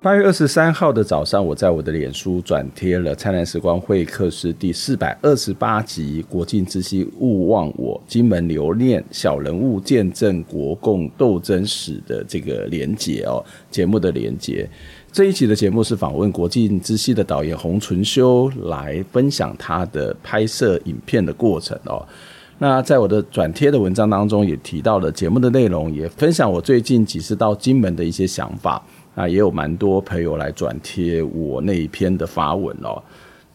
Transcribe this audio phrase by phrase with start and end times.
[0.00, 14.70] 八月二十三号的早上，我在我的脸书转贴了《灿烂时光会客室》第四百二十八集《国境之西勿忘我》，金门留念小人物见证国共斗争史的这个连结哦，节目的连结。
[15.10, 22.06] 这一集的节目是访问《国境之西》的导演洪淳修来分享他的拍摄影片的过程哦。
[22.60, 28.80] 那在我的转贴的文章当中也提到了节目的内容，也分享我最近几次到金门的一些想法。
[29.18, 33.02] 那也有蛮多朋友来转贴我那一篇的发文哦。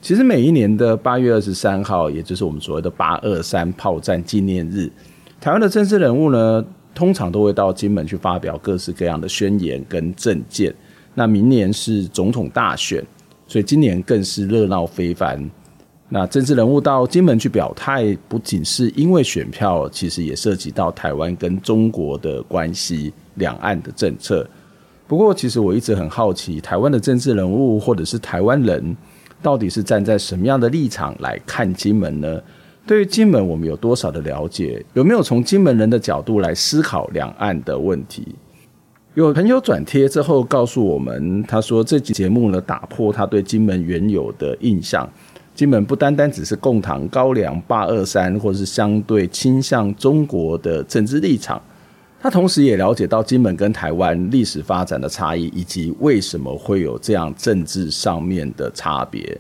[0.01, 4.91] 其实每一年的八月二十三号，也就是我们所谓的八二三炮战纪念日，
[5.39, 10.75] 台湾的政治人物呢，通常都会到金门去发表各式各样的宣言跟政见。
[11.13, 13.01] 那明年是总统大选，
[13.47, 15.49] 所以今年更是热闹非凡。
[16.09, 24.45] 那政治人物到金门去表态，不仅是因为选票，其实也涉及到台湾跟中国的关系、两岸的政策。
[25.13, 28.97] 不过，其实我一直很好奇，台湾的政治人物或者是台湾人，
[29.43, 32.41] 到底是站在什么样的立场来看金门呢？
[32.87, 34.83] 对于金门，我们有多少的了解？
[34.95, 38.27] 有没有从金门人的角度来思考两岸的问题？
[39.13, 45.07] 有朋友转贴之后告诉我们，他说这集节目呢，打破他对金门原有的印象。
[45.53, 51.61] 金门不单单只是共党高粱八二三，或是相对倾向中国的政治立场。
[52.23, 59.37] 他同时也了解到金门跟台湾历史发展的差异，以及为什么会有这样政治上面的差别。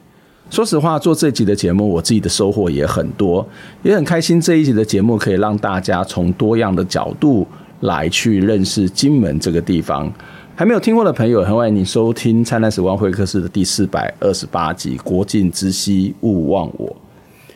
[0.49, 3.47] 说实话，做这集的节目，我自己的收获也很多，
[3.83, 4.39] 也很开心。
[4.41, 7.47] 这一集的节目可以让大家从多样的角度
[7.79, 10.11] 来去认识金门这个地方。
[10.53, 16.89] 还没有听过的朋友，很欢迎你收听《灿烂时光会客室》的第四百二十八集《国境之西勿忘我》。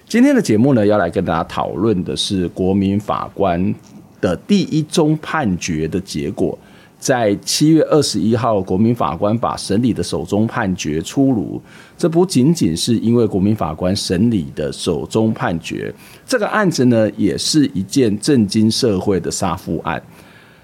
[0.07, 3.75] 今天的节目呢，要来跟大家讨论的是国民法官
[4.21, 6.57] 的第一宗判决的结果，
[6.99, 11.61] 在七月二十一号，国民法官把审理的首宗判决出炉。
[11.97, 15.93] 这不仅仅是因为国民法官审理的首宗判决，
[16.25, 20.01] 这个案子呢，也是一件震惊社会的杀夫案。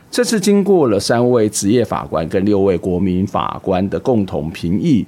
[0.10, 5.04] 这次经过了三位职业法官跟六位国民法官的共同评议，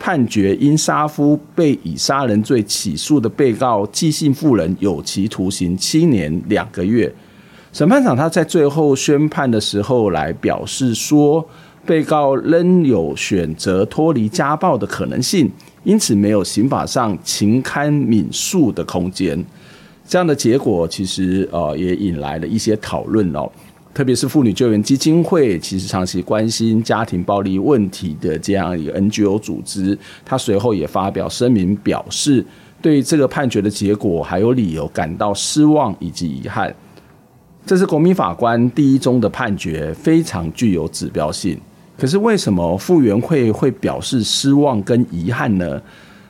[0.00, 7.12] 判决因杀夫被以杀人罪起诉的被告纪姓妇人有期徒刑七年两个月。
[7.72, 11.46] 审判长他在最后宣判的时候来表示说，
[11.84, 15.50] 被告仍有选择脱离家暴的可能性，
[15.84, 19.44] 因此没有刑法上情堪悯恕的空间。
[20.06, 23.46] 这样的结果其实呃也引来了一些讨论哦，
[23.92, 32.44] 特别是妇女救援基金会，其实长期关心家庭暴力问题的这样一个 NGO 组织，他随后也发表声明表示，
[32.80, 36.74] 对这个判决的结果还有理由感到失望以及遗憾。
[37.68, 41.60] 这是国民法官第一宗的判决，非常具有指标性。
[41.98, 45.78] 可是为什么复原会会表示失望跟遗憾呢？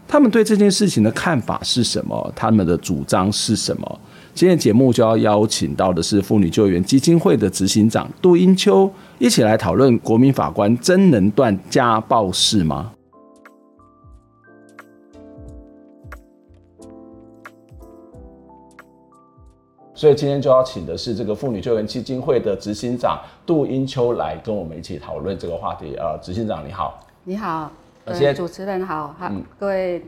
[0.09, 2.33] 他们对这件事情的看法是什么？
[2.35, 4.01] 他们的主张是什么？
[4.35, 12.91] 今天节目就要邀请到的是妇女救援基金会的执行长杜英秋，一起来讨论：国民法官真能断家暴事吗？
[19.99, 25.97] 所以今天就要请的是这个妇女救援基金会的执行长杜英秋来跟我们一起讨论这个话题。
[25.97, 27.69] 呃，执行长你好，你好，
[28.07, 28.15] 谢。
[28.15, 30.01] 谢主持人好，好，嗯、各位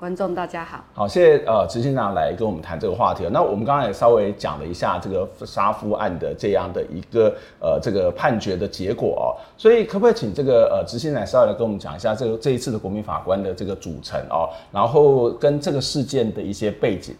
[0.00, 3.24] 观众大家好，好，谢谢呃执行长来跟我们谈这个话题。
[3.30, 17.14] 那我们刚刚也稍微讲了一下这个杀夫案的这样的一个呃这个判决的结果哦，所以可不可以请这个呃执行长稍微来跟我们讲一下这个这一次的国民法官的这个组成哦，然后跟这个事件的一些背景。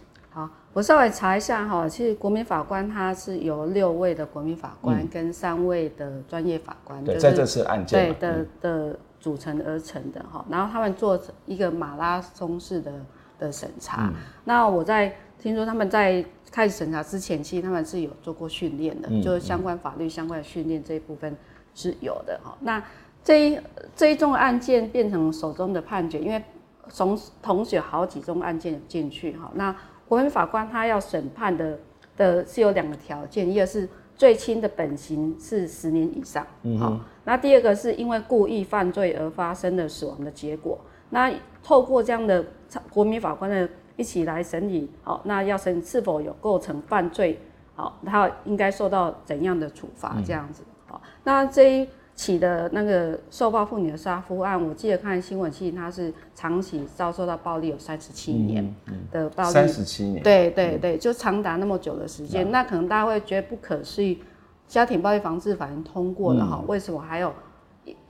[0.73, 7.03] 我稍微查一下哈，其实国民法官他是由六位的国民法官跟三位的专业法官。
[7.03, 8.13] 对，在这次案件。
[8.13, 12.91] 对的的组成而成的哈，然后他们做一个马拉松式的
[13.37, 14.07] 的审查。
[14.07, 14.13] 嗯、
[14.45, 21.35] 那我在听说他们在开始审查之前，其实他们是有做过训练的，嗯、就是相关法律相关的训练这一部分
[21.75, 22.57] 是有的哈。
[22.61, 22.81] 那
[23.23, 23.59] 这一
[23.95, 26.41] 这一宗案件变成手中的判决，因为
[26.89, 29.51] 从同时有好几宗案件进去哈。
[29.53, 29.75] 那
[30.11, 31.79] 国民法官他要审判的
[32.17, 36.45] 的是有两个条件，一个是最轻的本刑是十年以上，
[36.77, 40.77] 好、那第二个是因为故意犯罪而发生的死亡的结果。
[41.11, 41.31] 那
[41.63, 42.43] 透过这样的
[42.89, 47.39] 国民法官的一起来审理，好，那要审是否有构成犯罪，
[47.73, 51.87] 好，他应该受到怎样的处罚这样子，好，那这一。
[52.21, 58.75] 起的那个受暴妇女的杀夫案，我记得看新闻，其实她是长期遭受到暴力有三十七年
[59.11, 64.21] 的暴力，三十七年，对对对，就长达那么久的时间，嗯、那可能大家会觉得不可思议，
[64.67, 67.33] 家庭暴力防治法已经通过了哈，嗯、为什么还有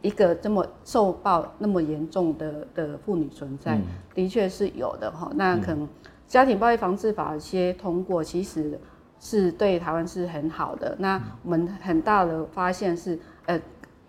[0.01, 3.77] 一个这么受暴那么严重的的妇女存在？
[3.77, 5.87] 嗯、的确是有的哈，那可能
[6.27, 8.77] 家庭暴力防治法一些通过，其实
[9.21, 10.97] 是对台湾是很好的。
[10.99, 13.57] 那我们很大的发现是，呃。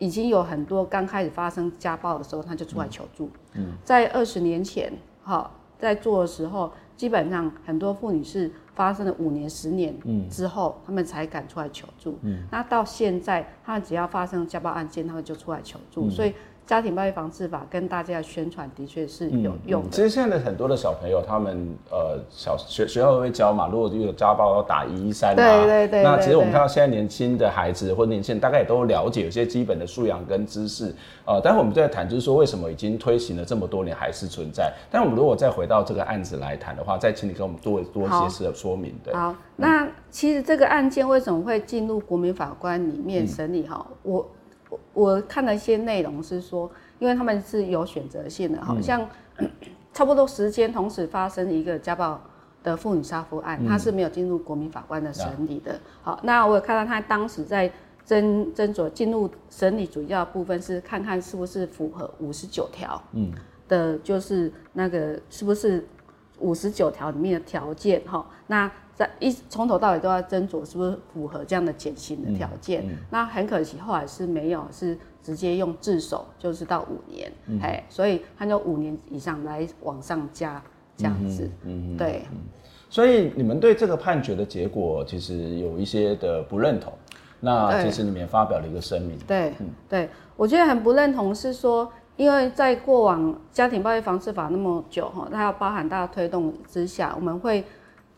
[0.02, 3.30] 已经有很多刚开始发生家暴的时候，他就出来求助。
[3.54, 9.96] 嗯，在二十年前，哈，在做的时候，基本上很多妇女是发生了五年、十年
[10.28, 12.18] 之后，他们才敢出来求助。
[12.22, 16.10] 嗯，那到现在，他们只要发生家暴案件，他们就出来求助。
[16.10, 16.34] 所以。
[16.72, 19.90] 家庭暴力防治法跟大家的宣传的确是有用的。
[19.90, 25.34] 其实现在的很多的小朋友，他们呃小学学校会教嘛，如果有家暴要打一一三啊。
[25.34, 26.02] 对对对。
[26.02, 30.94] 那其实我们看到现在年轻的孩子或年轻人，大概也都了解有些基本的素养跟知识。
[31.26, 34.72] 呃，待会我们再谈，就是说为什么已经推行了这么多年还是存在。
[34.90, 38.94] 但我们如果再回到这个案子来谈的话，再请你跟我们多多一些的说明。
[39.04, 39.12] 对。
[39.12, 43.68] 好，那其实这个案件为什么会进入国民法官里面审理？
[43.68, 44.26] 哈、嗯，我。
[44.92, 49.08] 我看了一些内容是说，因为他们是有选择性的，好像
[49.92, 52.20] 差不多时间同时发生一个家暴
[52.62, 55.78] 的妇女杀夫案，他是没有进入国民法官的审理的。
[56.02, 57.70] 好，那我有看到他当时在
[58.06, 63.32] 斟斟酌进入审理，主要部分是看看是不是符合五十九条，嗯，
[63.68, 65.86] 的就是那个是不是
[66.38, 68.70] 五十九条里面的条件，哈，那。
[68.94, 72.92] 在一从头到尾都要斟酌是不是符合这样的减刑的条件，嗯。
[72.92, 80.62] 嗯、那很可惜后来是没有，是直接用自首，就是到五年，哎、嗯，所以他就五年以上来往上加
[80.94, 82.38] 这样子，嗯，嗯对、嗯，
[82.90, 86.92] 所以你们对这个判决的结果其实有一些的不认同，
[87.40, 90.06] 那其实你们也发表了一个声明，对，嗯、对，
[90.36, 97.64] 我觉得很不认同是说，因为在过往家庭暴力防治法那么久哈，它要包含大家推动之下，我们会。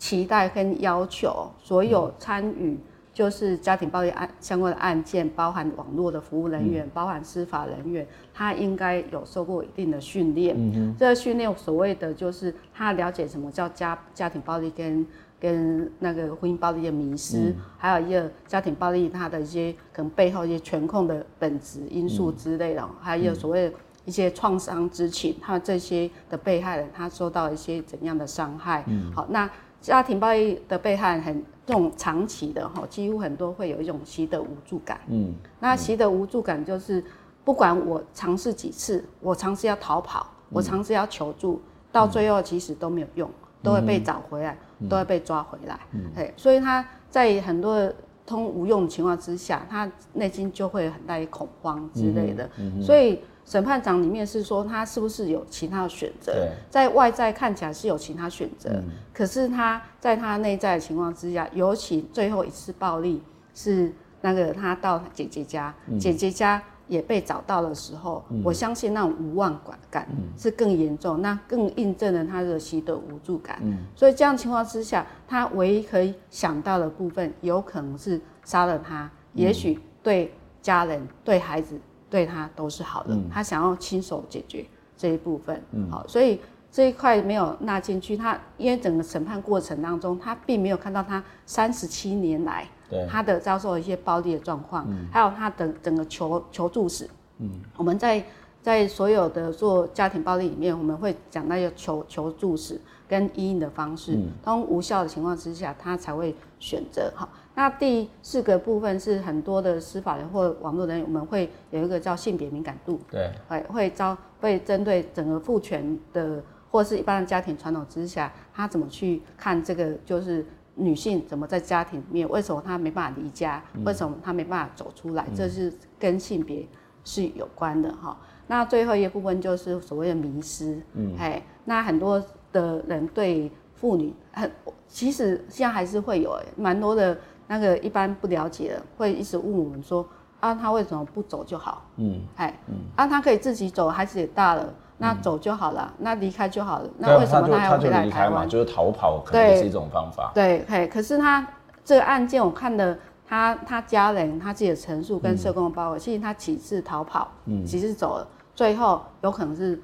[0.05, 2.79] 期待跟要求所有参与
[3.15, 10.55] 就是家庭暴力案相关的案件，包含网络的服务人员，包含司法人员，他应该有受过一定的训练。
[10.59, 15.07] 嗯哼，这个训练所谓的就是他了解什么叫家家庭暴力跟
[15.41, 23.73] 跟那个婚姻暴力的迷失，嗯、还有一个家庭暴力它的一些可能背后一些权控的本质因素之类的，嗯、还有所谓
[24.05, 28.85] 一些创伤之情，他这些的被害人他受到一些怎样的伤害。
[28.87, 29.51] 嗯，好那。
[29.85, 34.99] 家庭暴力的被害很这种长期的哈，几乎很多会有一种习得无助感。
[35.09, 37.05] 嗯，那习得无助感就是，
[37.45, 41.61] 不管我尝试几次，我尝试要逃跑，我尝试要求助，
[41.93, 43.31] 到最后其实都没有用，
[43.63, 44.57] 都会被找回来，
[44.89, 45.79] 都会被抓回来。
[45.93, 47.93] 嗯，所以他在很多
[48.25, 52.49] 通无用的情况之下，他内心就会很大的恐慌之类的。
[52.81, 53.21] 所以。
[53.45, 56.49] 审判长里面是说他是不是有其他的选择？
[56.71, 63.23] 在外在看起来是有其他选择，嗯、可是他在他内在的情况之下，尤其最后一次暴力
[63.55, 69.61] 是那个他到姐姐家，嗯、姐姐家也被找到的时候，嗯、我相信那种无望
[69.91, 70.09] 感
[70.39, 73.59] 是更严重，嗯、那更印证了他的习得无助感。
[73.63, 79.11] 嗯、所以这样情况之下，他唯一可以想到的部分，有可能是杀了他，嗯、
[79.43, 80.33] 也许对
[80.63, 81.79] 家人、对孩子。
[82.15, 84.65] 对他都是好的，嗯、他想要亲手解决
[84.97, 86.41] 这一部分，嗯、好，所以
[86.71, 88.17] 这一块没有纳进去。
[88.17, 92.69] 他因为整个审判过程当中，他并没有看到他三十七年来
[93.11, 97.11] 他的遭受一些暴力的状况，嗯、还有他的整个求求助史。
[97.39, 98.25] 嗯，我们在
[98.63, 107.29] 在所有的做家庭暴力里面，我们会讲到要求求助史跟因应的方式，当、嗯、无效的情况之下，他才会选择好。
[107.55, 120.45] 那第四个部分是很多的司法人或网络人员，我们会有一个叫性别敏感度，对，会会招会针对整个父权的或是一般的家庭传统之下，他怎么去看这个，就是
[120.75, 126.67] 女性怎么在家庭里面，为什么她没办法离家，为什么她没办法走出来，这是跟性别
[127.05, 128.19] 是有关的哈。
[128.49, 132.21] 那最后一个部分就是所谓的迷失，嗯，哎，那很多
[132.53, 134.51] 的人对妇女很，
[134.89, 137.17] 其实现在还是会有哎，蛮多的
[137.47, 140.07] 那个一般不了解的，会一直问我们说，
[140.41, 141.83] 啊，他为什么不走就好？
[141.97, 144.67] 嗯，哎，嗯，啊，他可以自己走，孩子也大了，
[144.99, 148.49] 那走就好了，那离开就好了，那为什么他还要回来台湾？
[148.49, 150.33] 就是逃跑，可能是一种方法。
[150.35, 151.47] 对，嘿，可是他
[151.85, 152.99] 这个案件我看的。
[153.27, 159.83] 他他家人他自己的陈述跟社工的报告，其实他几次逃跑，嗯，几次走了，最后有可能是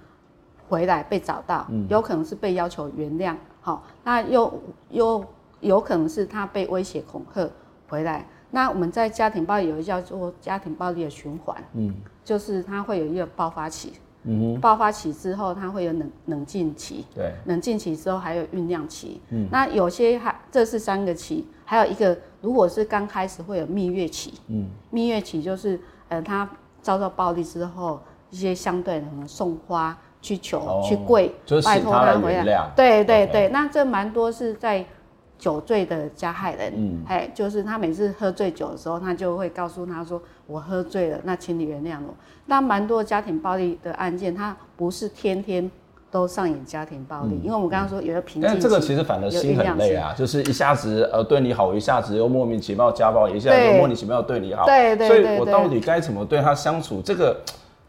[0.69, 4.53] 回来被找到，嗯，有可能是被要求原谅，好，那又
[4.91, 5.25] 又
[5.61, 7.49] 有可能是他被威胁恐吓
[7.89, 8.27] 回来。
[8.51, 13.93] 那我们在家庭暴力有一个叫做家庭暴力的循环，嗯，就是他会有一个爆发期，
[14.25, 22.17] 嗯哼，爆发期之后他会有冷冷静期，对，冷静期之后还有酝酿期，嗯，那有些还这是三个期，还有一个。
[22.43, 26.49] 如果是刚开始会有蜜月期，嗯，蜜月期就是，呃，他
[26.81, 28.01] 遭到暴力之后，
[28.31, 33.51] 一些相对可能送花去求、哦、去跪，就是拜托他回来，对对对。
[33.51, 34.83] 那这蛮多是在
[35.41, 42.15] 酒醉的加害人，嗯，哎，就是他每次喝醉酒的时候，他就会告诉他说，我喝醉了，那请你原谅我。
[42.47, 45.69] 那蛮多家庭暴力的案件，他不是天天。
[46.13, 57.01] 都上演家庭暴力，嗯、因为我们刚刚说有的平静，但这个其实反而心很累啊，就是一下子呃对你好，一下子又莫名其妙家暴，一下子又莫名其妙对你好，对对，对，对，对，所以我到底该怎么对他相处？
[57.01, 57.41] 这个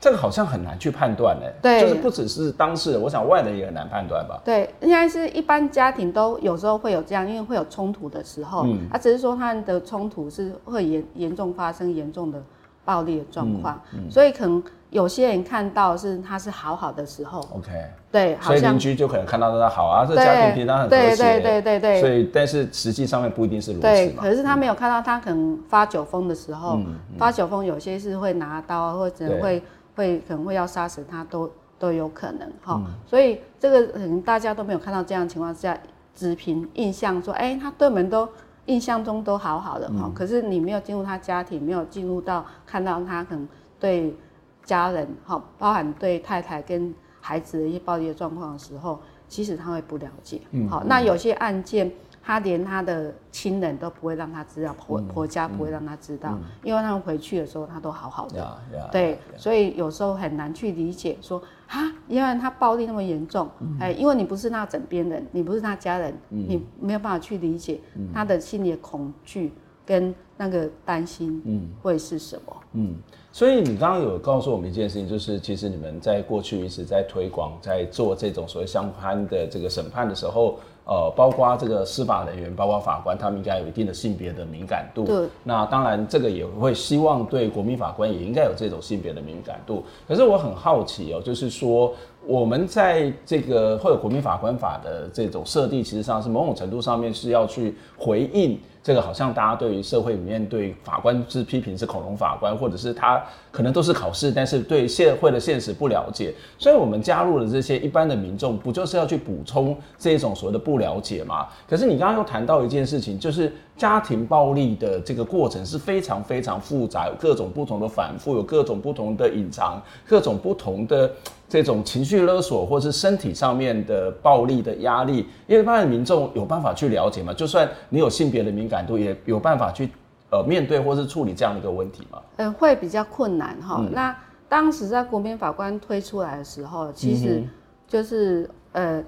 [0.02, 1.46] 这个好像很难去判断呢。
[1.62, 4.42] 对，就是不只是当事人，我想外人也很难判断吧。
[4.44, 12.42] 对，应该是一般家庭都有时候会有这样，因为会有冲突的时候，嗯，啊，只是说他们的冲突是会严严重发生严重的
[12.84, 14.62] 暴力的状况，嗯嗯、所以可能。
[14.92, 17.72] 有些人看到是他是好好的时候，OK，
[18.12, 23.84] 对，所以邻居就可能看到他好啊，这家庭平常很和谐，对对对对对，所以但是实际上面不一定是如此。
[23.84, 26.78] 对，可是他没有看到他可能发酒疯的时候，
[27.18, 29.64] 发酒疯有些是会拿刀或者会
[29.96, 35.78] 会可能会要杀死他都都有可能哈，所以这个可能大家都没有看到这样的情况之下，
[36.14, 38.28] 只凭印象说，哎，他对门都
[38.66, 43.48] 印象中都好好的哈，可是你没有进入他家庭，没有进入到看到他可能
[43.80, 44.16] 对。
[44.64, 50.40] 家人哈，包含对太太跟孩子的一些暴力的状况的时候，其实他会不了解。
[50.52, 51.92] 嗯，好，那有些案件，
[52.24, 58.58] 他连他的亲人都不会让他知道，婆婆家不会让他知道，因为他们回去的时候他都好好的。
[58.92, 63.50] 对，所以有时候很难去理解说啊，因为他暴力那么严重，
[63.80, 67.80] 哎，因为你不是那枕边人，你不是他家人，你没有办法去理解
[68.14, 69.54] 他的心里的恐惧
[69.86, 72.56] 跟那个担心，嗯，会是什么？
[72.74, 72.96] 嗯。
[73.34, 80.60] 所以你刚刚有告诉我们一件事情，就是其实你们在过去一直在推广，在做这种所谓相关的这个审判的时候，
[80.92, 85.06] 呃，包括这个司法人员，包括法官，他们应该有一定的性别的敏感度。
[85.06, 85.26] 对。
[85.42, 89.86] 那当然，这个也会希望对国民法官也应该有这种性别的敏感度。
[90.06, 91.94] 可是我很好奇哦，就是说
[92.26, 98.60] 我们在这个或者国民法官法的这种设定，其实上是某种程度上面是要去回应。
[98.84, 106.34] 这个好像大家对于社会里面对法官是批评是恐龙法官，或者是他可能都是考试，但是对社会的现实不了解。
[106.58, 111.48] 所以我们加入了这些一般的民众，不就是要去补充这种所谓的不了解吗？
[111.70, 121.12] 可是你刚刚又谈到一件事情，就是家庭暴力的这个过程是非常非常复杂，各种不同的反复，有各种不同的隐藏，各种不同的。
[121.52, 127.34] 这种情绪勒索，或是身体上面的暴力的压力，因为一般的民众有办法去了解吗？
[127.34, 129.90] 就算你有性别的敏感度，也有办法去
[130.30, 132.22] 呃面对或是处理这样的一个问题吗？
[132.38, 133.76] 嗯，会比较困难哈。
[133.82, 134.16] 嗯、那
[134.48, 137.44] 当时在国民法官推出来的时候，其实
[137.86, 139.04] 就是、嗯、呃，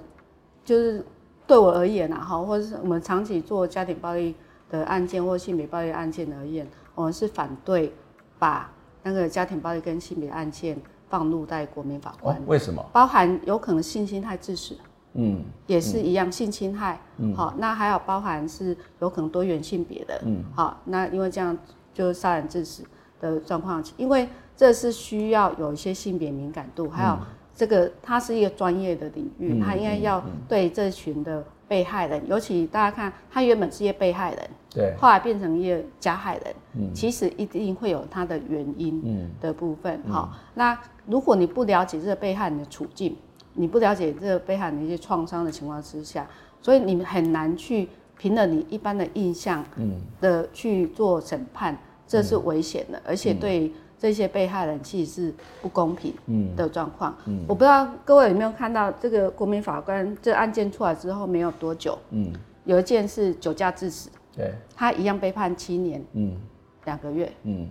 [0.66, 1.02] 就是
[1.46, 4.34] 对我而言呐哈，或者是我们长期做家庭暴力
[4.68, 7.90] 的案件或性别暴力案件而言，我们是反对
[8.38, 8.70] 把
[9.02, 10.76] 那个家庭暴力跟性别案件。
[11.14, 12.84] 放入在国民法官，为什么？
[12.92, 14.76] 包含有可能性侵害致死，
[15.12, 21.56] 嗯，也是一样性侵害，嗯，好，那还有包含是有可能多元性别的，嗯，好，那因为这样
[21.92, 22.82] 就是杀人致死
[23.20, 27.16] 的状况，因为这是需要有一些性别敏感度，还有
[27.54, 34.50] 这个它是一个专业的领域，它应该要对这群的被害人，尤其大家看，他原本是一个被害人。
[34.70, 43.16] 对，后来变成一个加害人，嗯，其实一定会有他的原因的部分，好，嗯，那如果你不了解这个被害人的处境，
[43.52, 46.26] 你不了解这个被害人的一些创伤的情况之下，
[46.60, 53.72] 所以你们很难去凭着你一般的印象，嗯，的去做审判，这是危险的，而且对
[54.04, 56.12] 这些被害人其实是不公平
[56.54, 57.16] 的状况。
[57.24, 62.30] 嗯，我不知道各位有没有看到这个国民法官这案件出来之后没有多久，嗯，
[62.66, 64.10] 有一件是酒驾致死。
[64.36, 66.36] 对，他一样被判七年，嗯，
[66.84, 67.66] 两个月，嗯，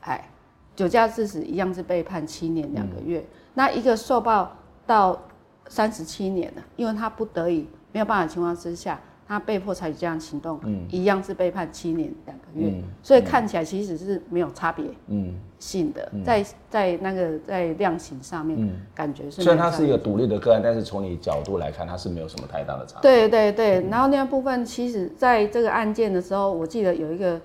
[0.00, 0.26] 哎，
[0.74, 3.18] 酒驾致死一样是被判七年两个月。
[3.18, 5.22] 嗯、那一个受报到
[5.68, 8.98] 三十七年了，因为他不得已没有办法情况之下，
[9.28, 12.70] 他被迫采取这样行动，嗯，一样是被判七年两个月。
[12.70, 19.42] 嗯、所以看起来其实是没有差别，嗯，性的，嗯、在在那个在量刑上面，嗯、感觉是。
[19.42, 23.02] 虽然它是一个独立的个案，但是从你角度来看，它是没有什么太大的差别。
[23.02, 27.40] 对对对，嗯、然后那部分其实在这个案件的时候，我记得有一个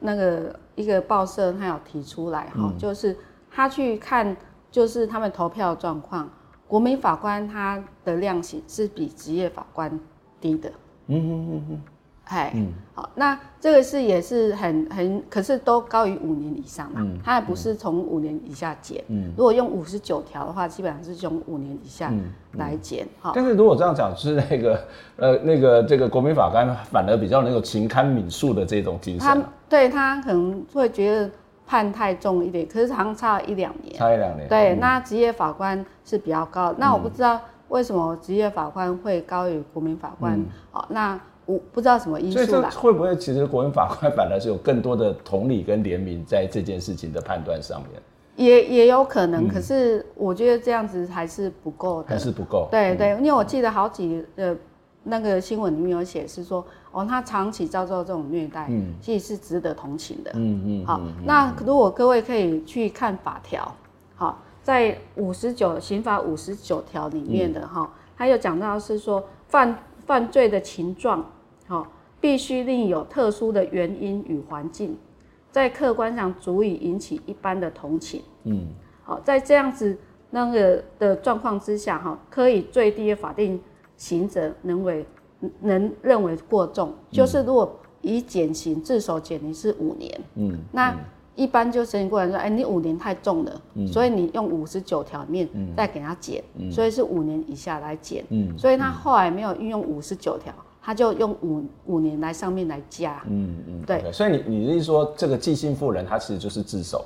[0.00, 3.16] 那个一个报社他有提出来哈，嗯、就是
[3.50, 4.36] 他去看
[4.70, 6.28] 就是他们投票状况，
[6.66, 9.98] 国民法官他的量刑是比职业法官
[10.40, 10.68] 低的。
[11.06, 11.82] 嗯嗯嗯嗯，
[12.26, 22.12] 哎，嗯，好，那这个是也是很很，可是都高于五年以上嘛，嗯，它还不是从五年以下减，嗯，如果用五十九条的话，基本上是从五年以下
[22.54, 23.30] 来减，哈。
[23.34, 24.84] 但是如果这样讲，就是那个
[25.16, 31.30] 呃那个这个国民法官反而比较能够情堪敏恕的这种精神，他对他可能会觉得
[31.64, 37.40] 判太重一点，可是好像差了一两年，差一两年，对，那职业法官是比较高，那我不知道。
[37.68, 40.40] 为什么职业法官会高于国民法官？
[40.70, 42.68] 好、嗯，那我不知道什么因素啦。
[42.70, 48.02] 所以会不会其实国民法官反而是有更多的同理跟怜悯在这件事情的判断上面？
[48.36, 52.08] 也也有可能，嗯、可是我觉得这样子还是不够的。
[52.10, 52.68] 还是不够。
[52.70, 54.56] 对对，因为我记得好几个
[55.02, 56.62] 那个新闻里面有写是说，
[56.92, 60.32] 哦，他长期遭受这种虐待，嗯，其实是值得同情的。
[60.34, 60.86] 嗯嗯。
[60.86, 63.74] 好，那如果各位可以去看法条，
[64.14, 64.42] 好。
[64.62, 67.88] 在五十九刑法五十九条里面的哈，
[68.18, 71.24] 他有讲到是说犯犯罪的情状，
[71.66, 71.86] 哈，
[72.20, 74.96] 必须另有特殊的原因与环境，
[75.50, 78.22] 在客观上足以引起一般的同情。
[78.44, 78.68] 嗯，
[79.02, 79.96] 好，在这样子
[80.30, 83.60] 那个的状况之下，哈，可以最低的法定
[83.96, 85.06] 刑责能为
[85.60, 90.96] 能认为过重，就是如果以减刑自首减刑是五年，嗯，那。
[91.38, 95.46] 一般就审理过来说，哎，你五年太重了，嗯、所以你用五十九条里面
[95.76, 100.50] 再给他减，嗯、所以是五年以下来减，嗯、所以他后来没有运用五十九条，
[100.86, 107.04] 他就用五五年来上面来加，嗯嗯，对，okay, 所以你你是说这个寄信妇人他其实就是自首，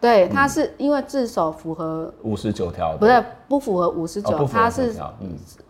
[0.00, 4.94] 对，他是因为自首符合五十九条，不是不符合五十九，他是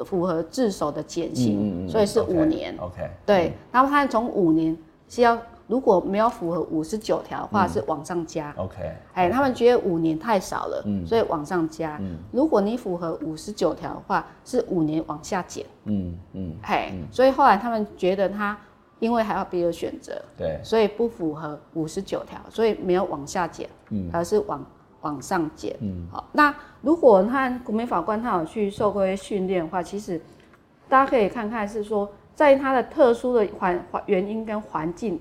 [0.04, 5.36] 符合自首的减刑，嗯、所以是五年，OK，, 对，然后他从五年是要。
[5.68, 8.52] 如果没有符合五十九条的话，是往上加。
[8.56, 8.74] OK，
[9.12, 12.00] 哎，他们觉得五年太少了，所以往上加。
[12.32, 15.64] 如果你符合五十九条的话，是五年往下减。
[15.84, 18.58] 嗯嗯，哎，所以后来他们觉得他
[18.98, 23.68] 因为还要别的选择，对，所以不符合五十九条，所以没有往下减，
[24.10, 24.64] 而是往
[25.02, 25.76] 往上减。
[25.80, 30.18] 嗯，好，那如果他国民法官他有去受过训练的话，其实
[30.88, 35.20] 大家可以看看是说，在他的特殊的环环原因跟环境。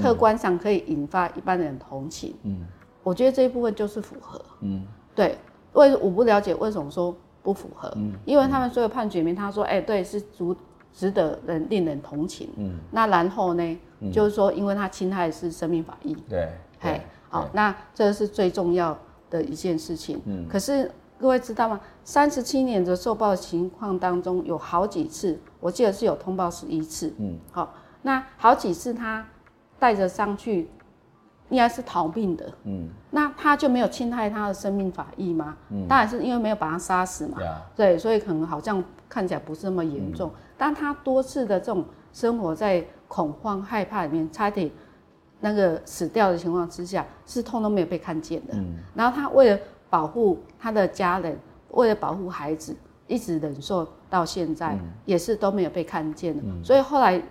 [0.00, 2.66] 客观上可以引发一般人同情，嗯，
[3.02, 5.36] 我觉得这一部分就是符合，嗯，对，
[5.72, 10.54] 为我不了解为什么说不符合，嗯，因为他们所有判决里面他说，哎、欸，对，是足
[10.92, 16.48] 值得人令人同情，嗯，那然后呢，嗯、就是说，因为他侵害的是生命法益，对，
[16.80, 18.96] 嘿，好，那这是最重要
[19.30, 21.80] 的一件事情，嗯，可是各位知道吗？
[22.04, 29.26] 三十七年的受报情况当中，有好几次，我记得是有通报十一次，嗯，好，那好几次他。
[29.78, 30.68] 带着上去，
[31.50, 32.52] 应该是逃命的。
[32.64, 35.56] 嗯，那他就没有侵害他的生命法益吗？
[35.70, 37.38] 嗯，当然是因为没有把他杀死嘛。
[37.74, 40.30] 对，所以可能好像看起来不是那么严重。
[40.30, 44.70] 嗯，但他多次的这种生活在恐慌、害怕里面，差点
[45.40, 48.54] 那个死掉的情况之下，是痛都没有被看见的。
[48.54, 49.58] 嗯，然后他为了
[49.90, 51.38] 保护他的家人，
[51.70, 52.74] 为了保护孩子，
[53.06, 56.42] 一直忍受到现在，嗯，也是都没有被看见的。
[56.44, 57.22] 嗯，所以后来。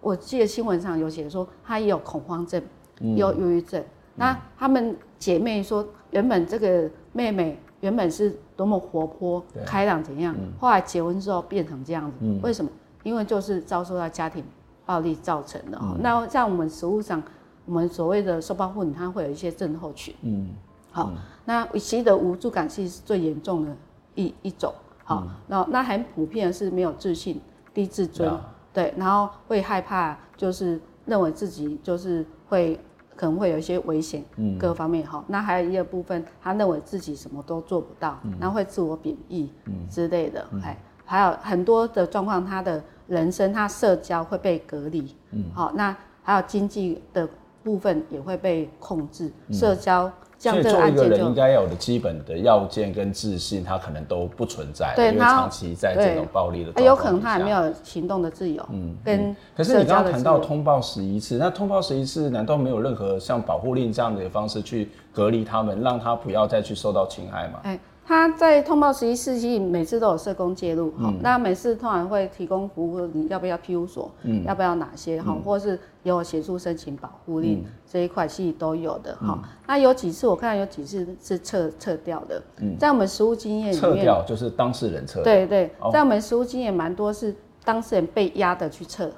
[0.00, 2.62] 我记得新闻上有写说，她也有恐慌症，
[3.00, 3.80] 也有忧郁症。
[3.80, 12.16] 嗯、那她们姐妹说，原本这个妹妹原本是多么活泼、对开朗怎样，嗯、后来结婚之后变成这样子。
[12.20, 12.70] 嗯、为什么？
[13.04, 14.44] 因为就是遭受到家庭
[14.84, 15.78] 暴力造成的。
[15.80, 17.22] 嗯、那像我们实务上，
[17.66, 20.14] 我们所谓的受暴妇女，她会有一些症候群。
[20.22, 20.50] 嗯。
[20.90, 23.76] 好，嗯、那其实的无助感是最严重的
[24.14, 24.72] 一一种。
[25.04, 27.40] 好，嗯、那那很普遍的是没有自信、
[27.74, 28.32] 低自尊。
[28.78, 32.78] 嗯对，然后会害怕，就是认为自己就是会
[33.16, 35.24] 可能会有一些危险，嗯，各方面哈。
[35.26, 47.28] 那还有一个部分，他认为自己什么都做不到，嗯，然后会自我贬义，嗯之类的，哎，还有很多的状况，他的人生他社交会被隔离，嗯，好，那还有经济的
[47.64, 50.10] 部分也会被控制，社交。
[50.38, 58.64] 所以做一个人应该要有的基本的要件跟自信，他可能都不存在，对，因为长期在这种暴力的有可能他还没有行动的自由。
[58.70, 67.60] 嗯，跟可是你刚刚谈到通报十一次，那通报十一次，难道没有任何像保护令这样的方式去隔离他们，让他不要再去受到侵害吗？
[67.64, 79.48] 欸他在通报十一次期，每次都有社工介入，哈、嗯，那每次通常会提供服务，你要不要庇护所，嗯，要不要哪些，哈、嗯，或是有协助申请保护令、嗯、这一块，其实都有的，哈、嗯。
[79.66, 89.10] 那有几次我看有几次是撤撤掉的，嗯，在我们实务经验里面，撤掉就是当事人撤，对对，在我们实务经验蛮多是当事人被压的去撤。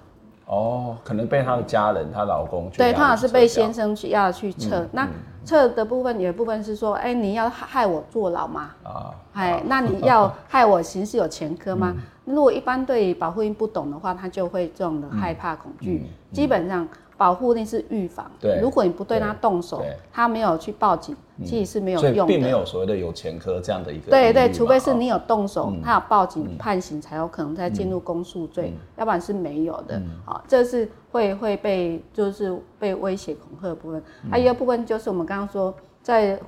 [0.46, 4.80] 哦，可能被他的家人，她老公对，他好像是被先生去压去撤。
[4.80, 5.08] 嗯、那
[5.50, 8.70] 撤的部分，有一部分是说，哎、欸，你要害我坐牢吗？
[8.84, 11.92] 啊，哎、啊，那你要害我刑事有前科吗？
[11.96, 16.06] 嗯、如果一般对保护令不懂的话，他就会这种的害怕恐惧。
[16.32, 16.88] 基本上。
[17.20, 21.14] 保护令是预防，对，如果你不对他动手，他没有去报警，
[21.44, 22.32] 其实是没有用的。
[22.32, 24.10] 并没有所谓的有前科这样的一个。
[24.10, 30.00] 对对，除非是你有动手，嗯、他有报警、嗯、判刑，才有可能再进入公诉罪、嗯，要不然是没有的。
[30.24, 34.02] 好、嗯，这是会会被就是被威胁恐吓的部分。
[34.30, 36.40] 还、有一个部分就是我们刚刚说，在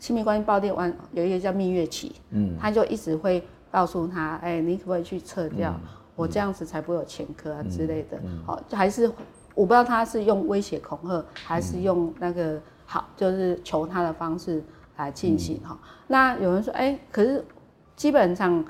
[0.00, 3.40] 亲密关系暴力完有一个叫蜜月期，嗯，他就一直会
[3.76, 5.80] 告诉他，哎、欸，你可不可以去撤掉、嗯？
[6.14, 8.18] 我这样子才不会有前科啊之类的。
[8.46, 9.12] 好、嗯，还是。
[9.54, 14.62] 我不知道他是用威胁恐吓，还是用那个好，就是求他的方式
[14.98, 15.88] 来进行哈、嗯。
[16.08, 17.42] 那有人说，哎、欸，可是
[17.94, 18.62] 基本上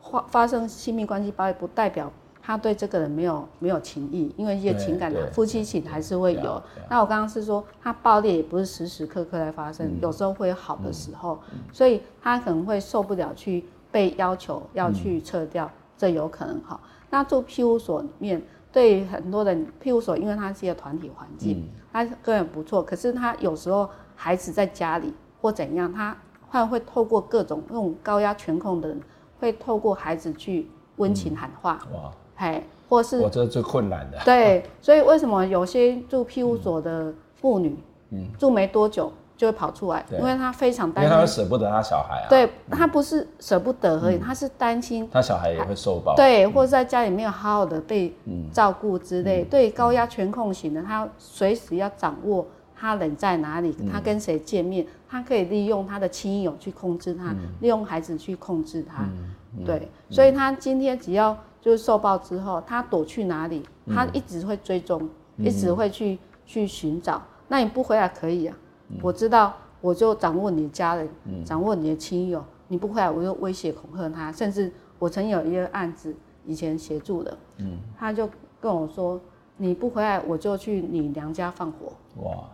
[0.00, 2.10] 发发生亲密关系暴力，不代表
[2.42, 6.60] 他对这个人没有没有情谊，因为一些情感的夫妻情还是会有。
[6.90, 16.80] 那我刚刚是说，他暴力也不是时时刻刻在发生，嗯、有时候会有好的时候、嗯，所以他可能会受不了去被要求要去撤掉，嗯、这有可能哈。
[17.10, 18.42] 那住庇护所里面。
[18.72, 22.82] 对很多人，庇护所，因为它是一个团体环境，他个人不错。
[22.82, 26.16] 可是他有时候孩子在家里或怎样，他
[26.48, 28.98] 会会透过各种那种高压权控的人，
[29.38, 31.78] 会透过孩子去温情喊话。
[31.90, 34.18] 嗯、哇，嘿，或是我这是最困难的。
[34.24, 37.76] 对，所以为什么有些住庇护所的妇女，
[38.08, 39.12] 嗯，住没多久。
[39.42, 42.28] 就会跑出来，因为他非常担心，因为他舍不得他小孩啊。
[42.28, 46.14] 对，他不是舍不得而已，嗯、他是担心他小孩也会受暴。
[46.14, 48.14] 对，或者在家里没有好好的被
[48.52, 49.42] 照顾之类。
[49.42, 59.02] 嗯、对，高压全控型的，他随时要掌握他人在哪里，嗯、他跟谁见面，他可以利用他的亲友去控制他，嗯、利用孩子去控制他。
[59.02, 65.02] 嗯、对、嗯，所以他今天只要就是受暴之后，他躲去哪里，他一直会追踪、
[65.38, 67.20] 嗯，一直会去去寻找。
[67.48, 68.56] 那你不回来可以啊。
[69.00, 72.44] 我知道，我就掌握你的家人，嗯、掌握你的亲友。
[72.68, 74.32] 你不回来，我就威胁恐吓他。
[74.32, 76.14] 甚至我曾有一个案子，
[76.46, 78.28] 以前协助的，嗯，他就
[78.60, 79.20] 跟我说
[79.58, 81.92] ：“你不回来，我就去你娘家放火。”
[82.24, 82.48] 哇！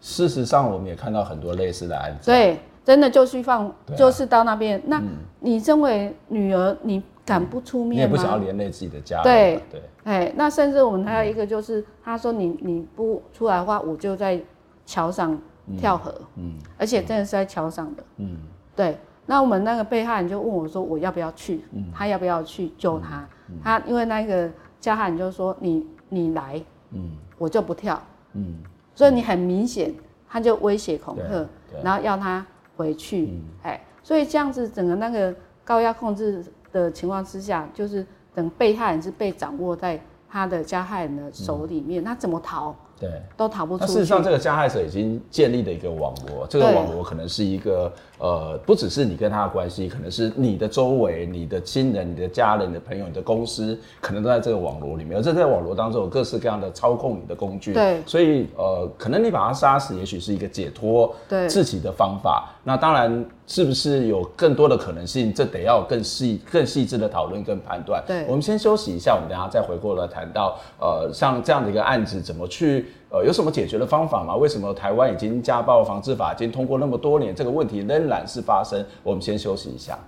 [0.00, 2.26] 事实上，我们也看到很多类似的案子。
[2.26, 4.82] 对，真的就去放，啊、就是到那边。
[4.84, 5.02] 那
[5.40, 7.94] 你身为女儿，你敢不出面吗？
[7.94, 9.24] 你也不想要连累自己的家人。
[9.24, 14.38] 对对，哎，那甚至我们还有一个，就是、嗯、他说：“你你不出来的话，我就在
[14.84, 15.40] 桥上。”
[15.78, 18.36] 跳河，嗯，而且真的是在桥上的，嗯，
[18.76, 18.98] 对。
[19.24, 21.64] 那我们那个被害人就问我说：“我要不要去？
[21.70, 23.24] 嗯、他要不要去救他？
[23.62, 28.56] 他因为那个加害人就说：‘你你来，嗯，我就不跳，嗯。’
[28.94, 29.94] 所以你很明显，
[30.28, 31.48] 他就威胁恐吓，
[31.84, 32.44] 然后要他
[32.76, 39.98] 回去，哎、嗯，所以这样子整个那个高压控制的情况之下，就是等被害人是被掌握在
[40.28, 42.74] 他的加害人的手里面，嗯、他怎么逃？
[43.02, 43.84] 对，都逃不出。
[43.84, 55.18] 那事实上，这个加害者已经建立了一个网络，这个网络可能是一个呃，不只是你跟他的关系，可能是你的周围、你的亲人、你的家人、你的朋友、你的公司，可能都在这个网络里面。
[55.18, 57.72] 而这在网络当中有各式各样的操控你的工具。
[57.72, 61.12] 对，所以呃，可能你把他杀死，也许是一个解脱
[61.48, 62.54] 自己的方法。
[62.62, 65.32] 那当然，是不是有更多的可能性？
[65.34, 68.02] 这得要更细、更细致的讨论跟判断。
[68.06, 72.86] 对，我们先休息一下，我们等下再回过来谈到呃，像这样的一个案子怎么去。
[73.10, 74.34] 呃，有什么解决的方法吗？
[74.36, 78.82] 为什么台湾已经家暴防治法已经通过那么多年，这个问题仍然是发生？
[79.02, 79.98] 我们先休息一下。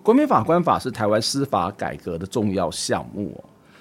[0.00, 3.32] 国民法官法是台湾司法改革的重要项目。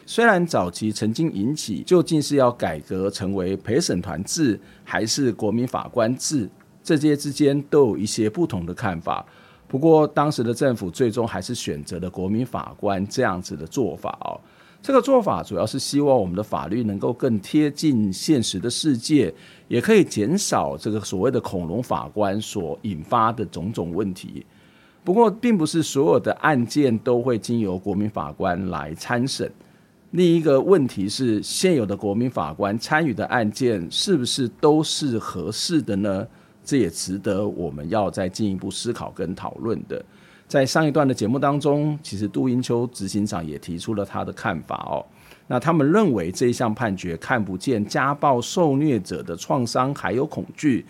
[0.09, 6.49] 虽然早期曾经引起，究竟是要改革成为陪审团制，还是国民法官制，
[6.81, 9.25] 这些之间都有一些不同的看法。
[9.67, 14.39] 不过，当时的政府最终还是选择了国民法官这样子的做法哦。
[14.81, 19.33] 这个做法主要是希望我们的法律能够更贴近现实的世界，
[19.67, 24.45] 也可以减少这个所谓的“恐龙法官”所引发的种种问题。
[25.03, 29.51] 不过，并不是所有的案件都会经由国民法官来参审。
[30.11, 36.25] 另一个问题是，现有的国民法官参与的案件是不是都是合适的呢？
[36.63, 40.03] 这也值得我们要再进一步思考跟讨论的。
[40.47, 45.05] 在上一段的节目当中，其实杜英秋执行长也提出了他的看法哦。
[45.47, 50.85] 那他们认为这一项判决看不见家暴受虐者的创伤还有恐惧。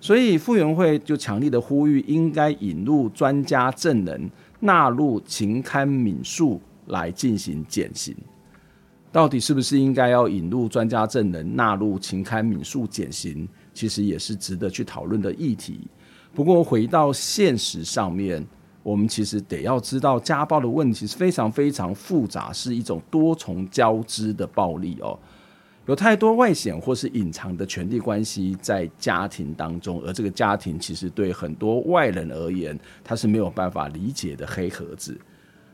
[0.00, 4.30] 所以复原会就强力的呼吁，应该引入专家证人，
[4.60, 8.16] 纳入情堪悯恕来进行减刑。
[9.12, 13.48] 到底是不是应该要引入专家证人，纳入情堪敏诉减刑？
[13.74, 15.80] 其实也是值得去讨论的议题。
[16.32, 18.46] 不过回到现实上面，
[18.82, 25.18] 我们其实得要知道，家暴的问题是非常非常复杂，是一种多重交织的暴力哦。
[25.86, 35.18] 有太多外显或是隐藏的权力关系在家庭当中，而这个家庭其实对很多外人而言，他是没有办法理解的黑盒子。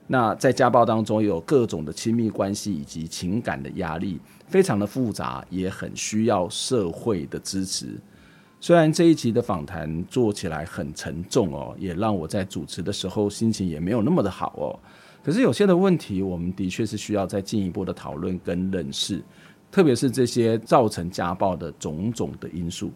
[0.07, 7.99] 那在家暴当中，有各种的亲密关系以及情感的压力，非常的复杂，也很需要社会的支持。
[8.61, 14.79] 虽然这一集的访谈做起来很沉重哦，也让我在主持的时候心情也没有那么的好哦。
[15.23, 19.23] 可是有些的问题，我们的确是需要再进一步的讨论跟认识。
[19.73, 22.93] 特别是这些造成家暴的种种的因素，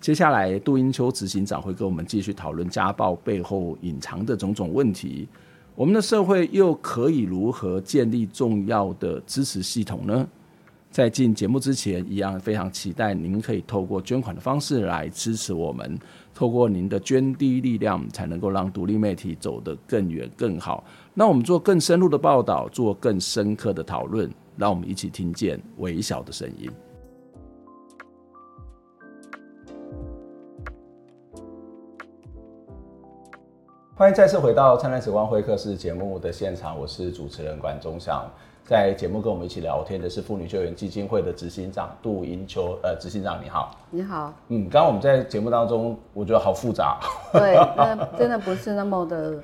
[0.00, 5.28] 接下来杜英秋执行长会跟我们继续讨论家暴背后隐藏的种种问题。
[5.74, 10.28] 我们的社会又可以如何建立重要的支持系统呢？
[10.90, 15.98] 在进节目之前，一样非常期待您可以透过捐款的方式来支持我们。
[16.34, 20.84] 透过您的捐滴力量，才能够让独立媒体走得更远更好。
[21.14, 24.30] 那我们做更深入的报道，做更深刻的讨论。
[24.54, 26.70] 让我们一起听见微小的声音。
[34.02, 38.28] 欢迎再次回到《灿烂时光会客室》节目的现场，我是主持人管中祥。
[38.64, 42.76] 在节目跟我们一起聊天的是妇女救援基金会的执行长杜英秋。
[42.82, 43.78] 呃，执行长你好。
[43.90, 44.34] 你好。
[44.48, 46.98] 嗯，刚刚我们在节目当中，我觉得好复杂。
[47.32, 47.56] 对，
[48.18, 49.34] 真的不是那么的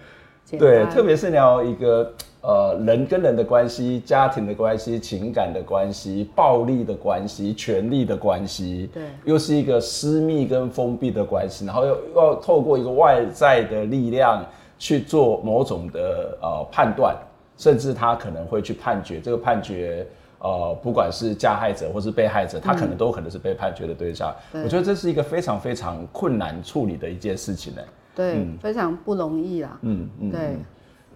[0.45, 0.69] 简单。
[0.69, 2.13] 对，特别是聊一个。
[2.41, 14.47] 呃，人跟人的关系、家庭的关系、情感的关系、暴力的关系、权力的关系，对，又是一个私密跟封闭的关系，然后又又要透过一个外在的力量
[14.79, 17.17] 去做某种的呃判断，
[17.57, 20.07] 甚至他可能会去判决这个判决，
[20.39, 24.33] 呃，不管是加害者或是被害者，他可能都可能是被判决的对象。
[24.53, 27.83] 嗯、我觉得这是一个非常非常困难处理的一件事情呢。
[28.15, 29.77] 对，嗯、非常不容易啦。
[29.83, 30.57] 嗯嗯，对。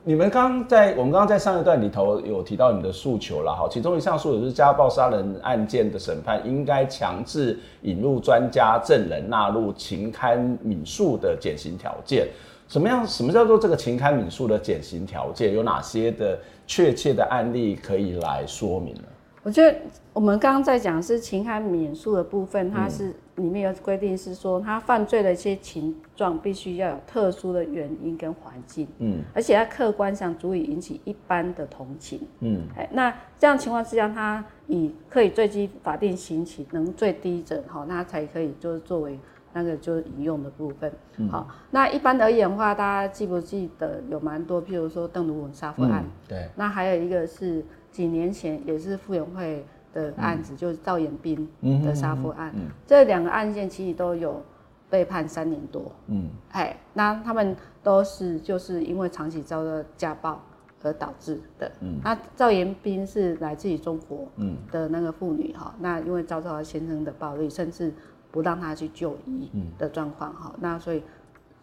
[0.05, 12.27] 你们刚刚在我们刚刚在上一段里头有提到你们的诉求了哈，其中一项诉求是家暴杀人案件的审判应该强制引入专家证人，纳入情堪悯恕的减刑条件。
[12.67, 13.07] 什么样？
[13.07, 15.55] 什么叫做这个情堪悯恕的减刑条件？
[15.55, 16.37] 有哪些的
[16.67, 19.03] 确切的案例可以来说明呢？
[19.45, 19.79] 我觉得
[20.13, 23.15] 我们刚刚在讲是情堪悯恕的部分，它是。
[23.37, 39.19] 里面有规定是说，他犯罪的一些情状必须要有特殊的原因跟环境，嗯，而且他客观上足以引起一般的同情，嗯，哎，那这样情况之下，他以可以最低法定刑期能最低者，好，那才可以就是作为
[39.55, 40.93] 那个就是引用的部分，
[41.31, 49.65] 好，嗯，那一般而言的话，大家记不记得有蛮多，譬如说邓如文杀夫案，嗯，对，那还有一个是几年前也是妇援会。
[49.93, 51.49] 的案子就是赵延斌
[51.85, 52.55] 的杀夫案，
[52.87, 54.43] 这两个案件其实都有
[54.89, 55.93] 被判三年多。
[56.07, 60.41] 嗯，哎，那他们都是就是因为长期遭到家暴
[60.83, 61.71] 而导致的。
[61.81, 64.27] 嗯，那赵延斌是来自于中国
[64.71, 67.93] 的那个妇女哈，嗯、那因为遭到了先生的暴力，甚至
[68.31, 71.03] 不让他去就医的状况哈，那所以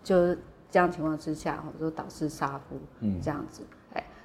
[0.03, 0.37] 就是
[0.69, 2.77] 这样情况之下，就导致杀夫
[3.21, 3.63] 这样子。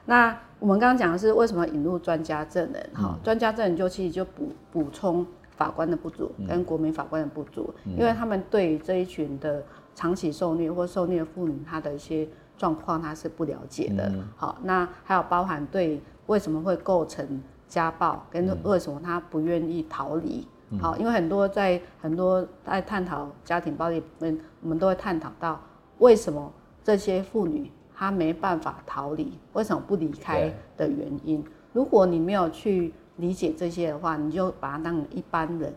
[0.06, 2.90] 那我们刚刚讲的是为什么引入专家证人？
[2.94, 9.62] 哈、嗯，专家证人就其实就补补充法官的不足，跟国民法官的不足，嗯、因为他们对于这一群的
[9.94, 14.12] 长期受虐或受虐妇女，她的一些状况他是不了解的。
[14.36, 20.46] 好、嗯，那还有包含对为什么会构成家暴，跟为什么他不愿意逃离。
[20.80, 25.60] 好、嗯，因为很多在很多在探讨家庭暴力，我们我们都会探讨到
[25.98, 27.70] 为什么这些妇女。
[27.94, 31.42] 他没办法逃离，为什么不离开的原因？
[31.72, 35.72] 如果你没有去理解这些的话，你就把它当一般人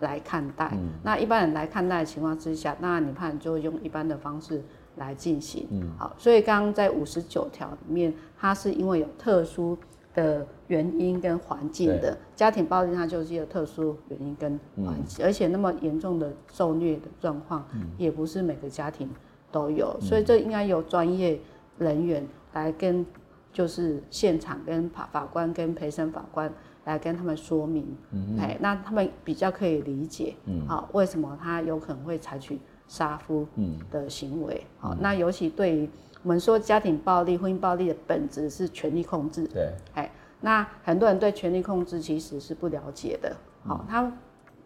[0.00, 0.70] 来看待。
[0.74, 4.62] 嗯、那一般人来看待的情况之下，那你看就用一般的方式
[4.96, 5.66] 来进行。
[5.70, 9.76] 嗯、好，所以刚刚在五十九条里面，它是因为有特殊
[10.14, 17.64] 的原因跟环境的家庭暴力，它就是有特殊原因跟环境，嗯、而且那么严重的受虐的状况，
[17.96, 19.08] 也不是每个家庭
[19.50, 21.40] 都有，所以这应该有专业
[21.78, 23.04] 人员来跟
[23.52, 26.52] 就是现场跟法法官跟陪审法官
[26.84, 33.46] 来跟他们说明，嗯，哎，那他们比较可以理解，嗯，好，为什么他有可能会采取杀夫
[33.90, 35.88] 的行为，好，那尤其对于
[36.22, 40.10] 我们说家庭暴力、婚姻暴力的本质是权力控制，对，哎，
[40.40, 43.34] 那很多人对权力控制其实是不了解的，
[43.64, 44.12] 好，他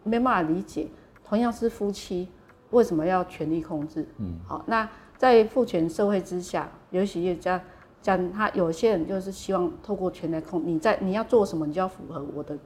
[0.03, 0.87] 没办法理解，
[1.23, 2.27] 同样是夫妻，
[2.71, 4.05] 为什么要权力控制？
[4.17, 7.61] 嗯，好，那在父权社会之下，尤其业家
[8.01, 12.57] 讲他有些人就是希望透过权力控，你在你要做什么，你就要符合我的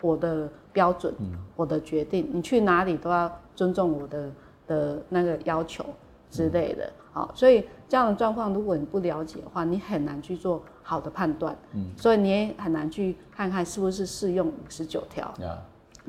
[0.00, 4.30] 我的标准，嗯，我的决定，你去哪里都要尊重我的
[4.66, 5.84] 的那个要求
[6.30, 6.92] 之类的。
[7.12, 11.56] 好，所以这样的状况，如果你不了解的话，你很难去做好的判断。
[11.72, 15.32] 嗯，所以你也很难去看看是不是适用五十九条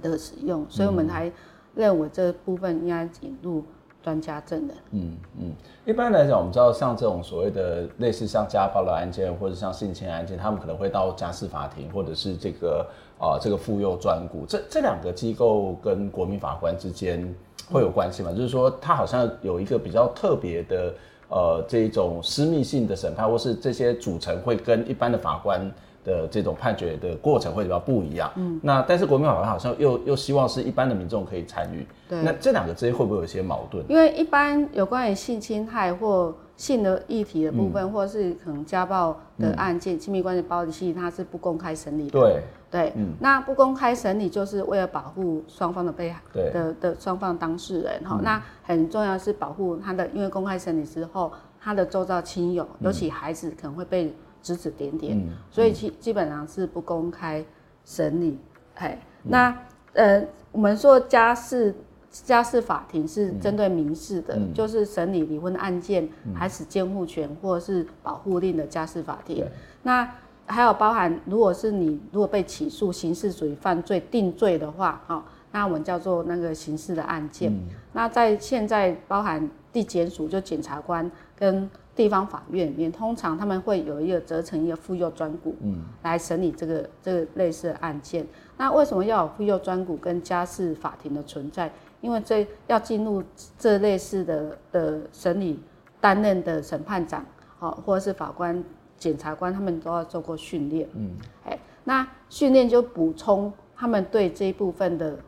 [0.02, 0.64] 的使用。
[0.64, 1.32] 嗯、所以我们还
[1.76, 3.64] 认为这部分应该引入
[4.06, 4.78] 专家证人。
[4.92, 5.52] 嗯嗯，
[5.84, 12.88] 一般来讲，我们知道像这种所谓的类似像家暴的案件，或者像性侵案件，他们可能会到家事法庭，或者是这个
[13.20, 14.46] 啊、这个妇幼专股。
[14.48, 17.36] 这这两个机构跟国民法官之间。
[17.68, 18.32] 会有关系吗？
[18.32, 20.94] 就是说，他好像有一个比较特别的，
[21.30, 25.60] 呃，这一种私密性的审判，或是这些组成会跟一般的法官
[26.06, 28.32] 的这种判决的过程会比较不一样。
[28.36, 31.86] 嗯，那但是国民法官好像又又希望是一般的民众可以参与。
[32.08, 33.84] 对，那这两个之间会不会有一些矛盾？
[33.90, 42.12] 因为一般有关于性侵害或性的议题的部分，嗯、或是可能家暴的案件、亲、嗯、密关系暴力，其实它是不公开审理的。
[42.12, 42.42] 对。
[42.72, 48.24] 对，嗯，那不公开审理就是为了保护双方的被害的的的双方当事人哈、嗯。
[48.24, 54.14] 那很重要是保护他的，因为公开审理之后，他的周遭亲友，尤其孩子可能会被
[54.46, 57.44] 指指点点，嗯、所以基基本上是不公开
[57.84, 58.38] 审理。
[58.76, 59.58] 哎、嗯，那
[59.94, 61.74] 呃，我们说家事
[62.12, 69.44] 家事法庭是针对民事的，嗯、就是审理离婚案件、嗯、孩子监护权或者是保护令的家事法庭。
[69.82, 70.08] 那
[70.46, 77.52] 还有包含，如果是你如果被起诉刑事属于犯罪定罪的话，哈，那我们叫做那个刑事的案件。
[77.52, 88.26] 嗯、那在现在包含地检署就检察官跟地方法院里面，通常他们会有一个责成一个妇幼专股，嗯，来审理这个这个类似的案件。
[88.58, 91.72] 那为什么要有妇幼专股跟家事法庭的存在？
[92.02, 93.24] 因为这要进入
[93.58, 95.60] 这类似的的审理
[96.00, 97.26] 担任的审判长，
[97.58, 98.64] 好，或者是法官。
[98.98, 101.12] 检察官他们都要做过训练，嗯，
[101.44, 105.20] 哎，那训练就补充他们对这一部分的，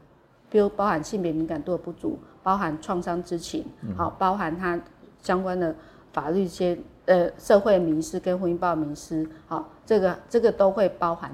[0.49, 3.65] 比如包含性别敏感度的不足，包含创伤知情，
[3.97, 4.79] 好、嗯，包含他
[5.21, 5.75] 相关的
[6.17, 6.75] 法律一些
[7.05, 11.29] 呃社会迷思跟婚姻暴力迷思，好，这个这个都会包含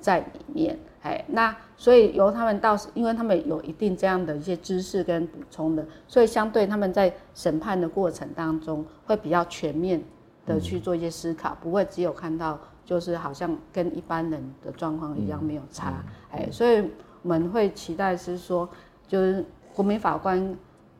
[0.00, 10.02] 在里面，哎，那所以由他们到，因为他们有一定这样的一些知识跟补充的，所以相对他们在审判的过程当中会比较全面。
[10.46, 16.84] 的去做一些思考，不会只有看到就是好像跟一般人的状况一样没有差，哎、所以
[17.22, 18.68] 我们会期待是说，
[19.08, 19.42] 就是
[19.72, 20.54] 国民法官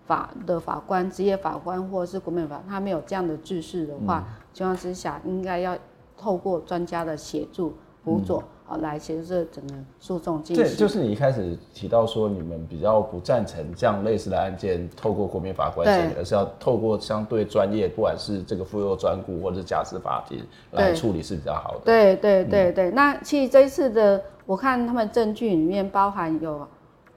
[0.07, 5.77] 法的法官、职业法官或者是国民法，他没有这样的知识的话，情况之下应该要
[6.17, 8.41] 透过专家的协助辅佐。
[8.41, 10.65] 嗯好，来协助这整个诉讼进行。
[10.65, 21.81] 对，就是你一开始提到说，你们比较不赞成这样类似的案件透过国民法官审理，而是要透过相对专业，不管是这个妇幼专股或者是家事法庭来处理是比较好的。
[21.85, 26.67] 对对对对、嗯，那其实这一次的，我看他们证据里面包含有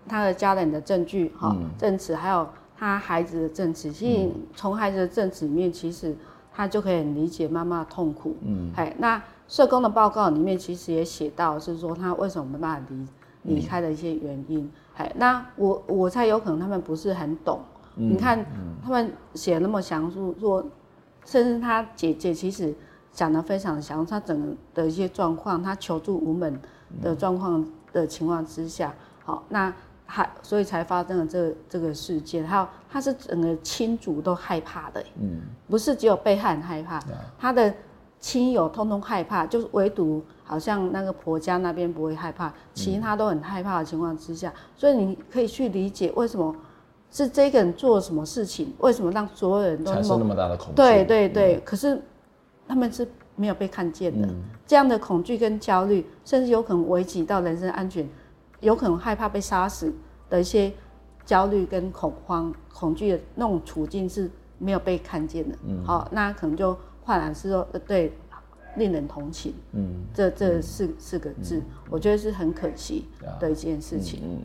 [0.05, 2.45] 他的家人的证据，哈、嗯，证词，还有
[2.77, 3.91] 他孩子的证词。
[3.91, 6.15] 其实从孩子的证词里面，其实
[6.53, 8.35] 他就可以理解妈妈的痛苦。
[8.41, 9.21] 嗯，哎，那。
[9.49, 13.07] 社工的报告里面其实也写到，是说他为什么没办法离
[13.43, 14.69] 离开的一些原因。
[14.97, 17.61] 哎、嗯，那我我猜有可能他们不是很懂。
[17.95, 20.61] 嗯、你看、嗯、他们写那么详述，说
[21.23, 22.75] 甚至他姐姐其实
[23.13, 26.59] 讲的非常详，他整个的一些状况，他求助无门
[27.01, 29.73] 的状况的情况之下，好，那
[30.07, 32.43] 还所以才发生了这个这个事件。
[32.43, 37.71] 还有他是整个亲族都害怕的，嗯，不是只有被害人害怕，嗯、他的。
[38.19, 46.53] 亲友通通害怕，就是唯独好像那个婆家那边不会害怕，其他都很害怕的情况之下，所以你可以去理解为什么
[47.11, 50.73] 是这个人做了什么事情，为什么让所有人都产生那么大的恐惧？
[50.75, 52.01] 对对对、嗯，可是
[52.67, 58.09] 他们是没有被看见的，嗯、这样的恐惧跟焦虑，甚至有可能危及到人身安全，
[58.59, 59.93] 有可能害怕被杀死
[60.29, 60.71] 的一些
[61.25, 65.55] 焦虑跟恐慌、恐惧的那种处境是没有被看见的。
[65.65, 66.77] 嗯，好，那可能就。
[67.07, 68.11] 换然是说，对，
[68.75, 69.53] 令人同情。
[69.71, 73.05] 嗯，这这四四个字、嗯，我觉得是很可惜
[73.39, 74.19] 的一件事情。
[74.25, 74.37] 嗯，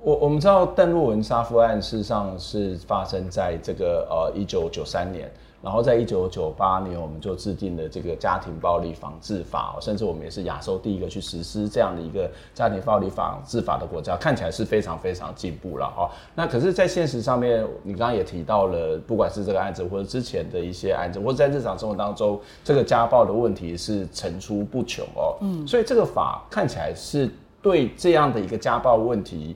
[0.00, 5.28] 我我们知道邓若文杀夫案事实上是发生在这个呃一九九三年。
[5.62, 16.10] 然后在一九九八年，我们就制定了这个家庭暴力防治法，甚至我们也是亚洲第一个去实施这样的一个家庭暴力防治法的国家，看起来是非常非常进步了哈。
[16.34, 25.36] 那可是，在现实上面，你刚刚也提到了，不管是这个案子，或者之前的一些案子，或者在日常生活当中，这个家暴的问题是层出不穷哦。
[25.42, 27.30] 嗯，所以这个法看起来是
[27.62, 29.54] 对这样的一个家暴问题。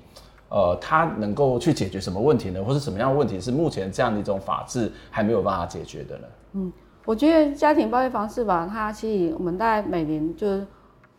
[0.49, 2.62] 呃，它能够去解决什么问题呢？
[2.62, 6.26] 或是什么样的问题是目前这样的一种法制还没有办法解决的呢？
[6.53, 6.72] 嗯，
[7.05, 10.66] 我觉得家庭暴力防治法，它其实我们大概每年就是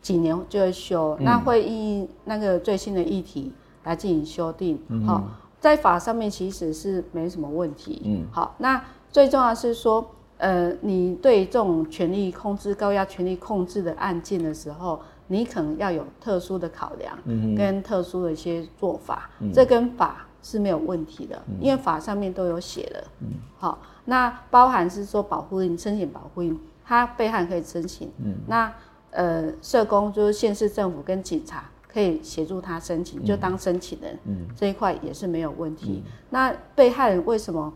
[0.02, 3.52] 几年就会修，嗯、那会依那个最新的议题
[3.84, 4.78] 来进行修订。
[4.78, 5.24] 好、嗯哦，
[5.60, 8.02] 在法上面其实是没什么问题。
[8.06, 15.00] 嗯，好，那最重要的是说，呃，你对这种权力控制、高压权力控制的案件的时候。
[15.28, 17.18] 你可能要有特殊的考量，
[17.56, 23.04] 跟特殊的一些做法，嗯、这跟法是没有问题的，嗯、因为法上面都有写的。
[23.20, 28.12] 嗯、好，那包含是说保护令，申请保护令，他被害人可以申请。
[28.24, 28.72] 嗯、那
[29.12, 36.04] 呃，社工就是县市政府跟警察可以协助他申请，嗯、就当申请人，嗯、这一块也是没有问题。
[36.06, 37.74] 嗯、那被害人为什么？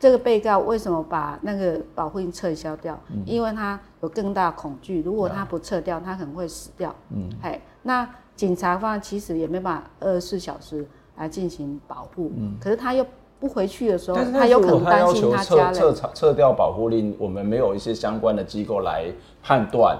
[0.00, 2.98] 这个被告为什么把那个保护令撤销掉？
[3.10, 6.92] 嗯、因为他有更大恐惧，如果他不撤掉，他可能会死掉。
[7.10, 10.86] 嗯，哎，那警察方其实也没办法二十四小时
[11.18, 12.32] 来进行保护。
[12.34, 13.04] 嗯，可是他又
[13.38, 15.74] 不回去的时候，他有可能担心他家人。
[15.74, 19.98] 撤撤撤掉保护令，我们没有一些相关的机构来判断，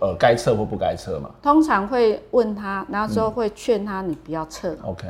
[0.00, 1.28] 呃，该撤或不该撤嘛？
[1.42, 4.74] 通常会问他，然后之后会劝他，你不要撤。
[4.82, 5.06] OK，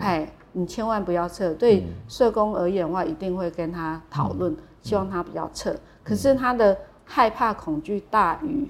[0.00, 0.28] 哎。
[0.52, 5.70] 你千万不要撤，对社工而言的话，一定会跟他讨论，嗯、希望他不要撤。
[5.70, 8.68] 嗯、可是他的害怕、恐惧大于、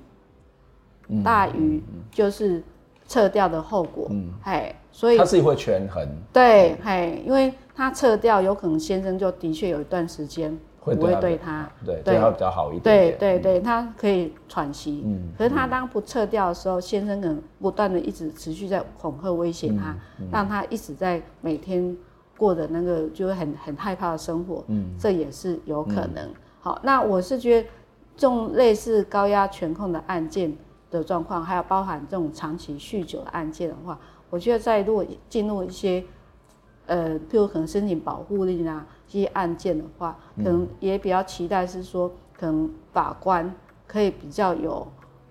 [1.08, 2.62] 嗯、大于就是
[3.06, 10.56] 撤掉的后果，嗯，嘿，所以他自己会权衡，对，嘿，因为他撤掉，有可能先生就的确有一段时间。
[10.84, 13.18] 会不会对他，对对他比较好一点，点。
[13.18, 15.04] 对对对，他可以喘息。
[15.06, 15.28] 嗯。
[15.38, 19.96] 可是他当不撤掉的时候，先生可能不断的一直持续在恐吓威胁他，
[20.32, 21.96] 让他一直在每天
[22.36, 24.64] 过的那个就是很很害怕的生活。
[24.66, 24.92] 嗯。
[24.98, 26.28] 这也是有可能。
[26.60, 27.68] 好，那我是觉得
[28.16, 30.52] 这种类似高压权控的案件
[30.90, 33.96] 的状况，还有包含这种长期酗酒的案件的话，
[34.30, 36.02] 我觉得在如果进入一些
[36.86, 38.86] 呃，譬如可能申请保护令啊。
[39.08, 43.54] 这些案件的话，可能也比较期待是说，可能法官
[43.86, 44.86] 可以比较有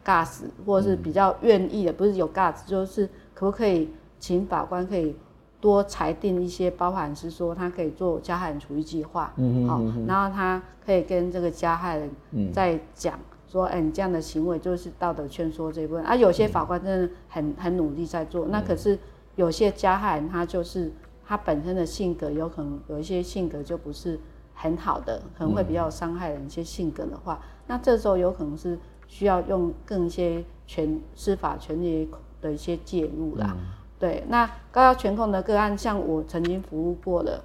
[0.05, 3.89] gas，或者是比较愿意的，不是有 gas，就是可不可以
[4.19, 5.15] 请法官可以
[5.59, 18.99] 多裁定一些，包含是说他可以做加害人处遇计划，嗯好，然后他可以跟这个加害人再讲说，哎，你这样的行为就是道德劝说这一部分，啊，有些法官真的很很努力在做，那可是
[19.37, 20.91] 有些加害人他就是。
[21.31, 24.19] 他本身的性格有可能有一些性格就不是
[24.53, 28.77] 很好的，可能会比较伤害人一些性格的话，嗯、那这时候有可能是
[29.07, 32.09] 需要用更一些权司法权力
[32.41, 33.55] 的一些介入啦。
[33.57, 33.63] 嗯、
[33.97, 37.41] 对，那高压权控的个案，像我曾经服务过的，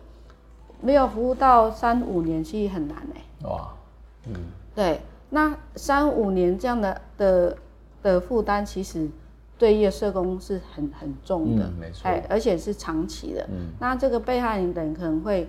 [0.80, 3.48] 没有服务到三五年，其实很难哎、欸。
[3.48, 3.72] 哇，
[4.26, 4.34] 嗯，
[4.74, 7.56] 对，那三五年这样的的
[8.02, 9.08] 的负担，其实。
[9.58, 13.48] 对一个社工是很很重的，嗯、没错，哎，而且是长期的。
[13.50, 15.48] 嗯，那这个被害人等可能会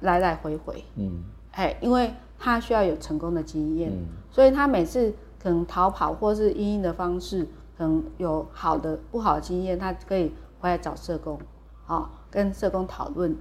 [0.00, 1.22] 来来回回，嗯，
[1.52, 5.12] 哎，因为他需要有成功的经验，嗯，所以他每次
[5.42, 7.46] 可能逃跑或是因应的方式，
[7.78, 11.38] 可能有好的不好的经验，他可以回来找社工，
[11.86, 13.34] 好，跟社工讨论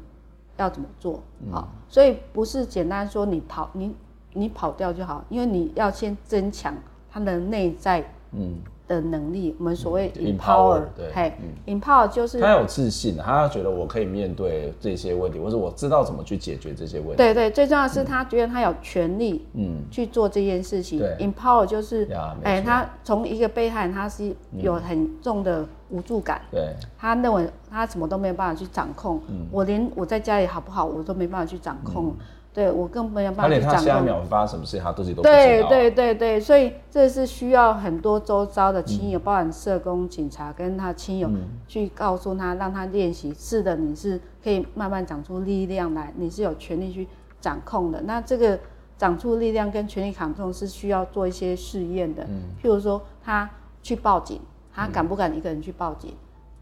[0.56, 1.22] 要怎么做，
[1.52, 3.94] 好，嗯，所以不是简单说你逃你
[4.34, 6.74] 你跑掉就好，因为你要先增强
[7.12, 8.56] 他的内在，嗯。
[8.90, 11.34] 的能力，我们所谓 empower，对，嘿
[11.68, 17.18] ，empower 就是他有自信，他觉得我可以面对这些问题，或者我知道怎么去解决这些问题。
[17.18, 21.00] 对对，最重要的是他觉得他有权利，嗯，去做这件事情。
[21.20, 22.10] empower 就是，
[22.44, 29.22] 哎，他从一个被害人，他是有很重的无助感，对，他认为他什么都没有办法去掌控，
[29.52, 32.16] 我连我在家里好不好，我都没办法去掌控。
[32.52, 33.72] 对，我更没有办法去掌控。
[33.72, 35.34] 他连他下一秒发生什么事，他自己都不知道。
[35.34, 41.30] 对对对对，所以这是需要很多周遭的亲友，嗯、包含社工、警察跟他亲友，
[41.68, 43.32] 去告诉他，让他练习。
[43.38, 47.08] 是的，你是可以慢慢长出力量来，你是有权利去
[47.40, 48.02] 掌控的。
[48.02, 48.60] 那这个
[48.98, 52.24] 长出力量跟权力掌控是需要做一些试验的。
[52.24, 53.48] 嗯、譬如说，他
[53.84, 54.42] 去报警，
[54.74, 56.16] 他敢不敢一个人去报警？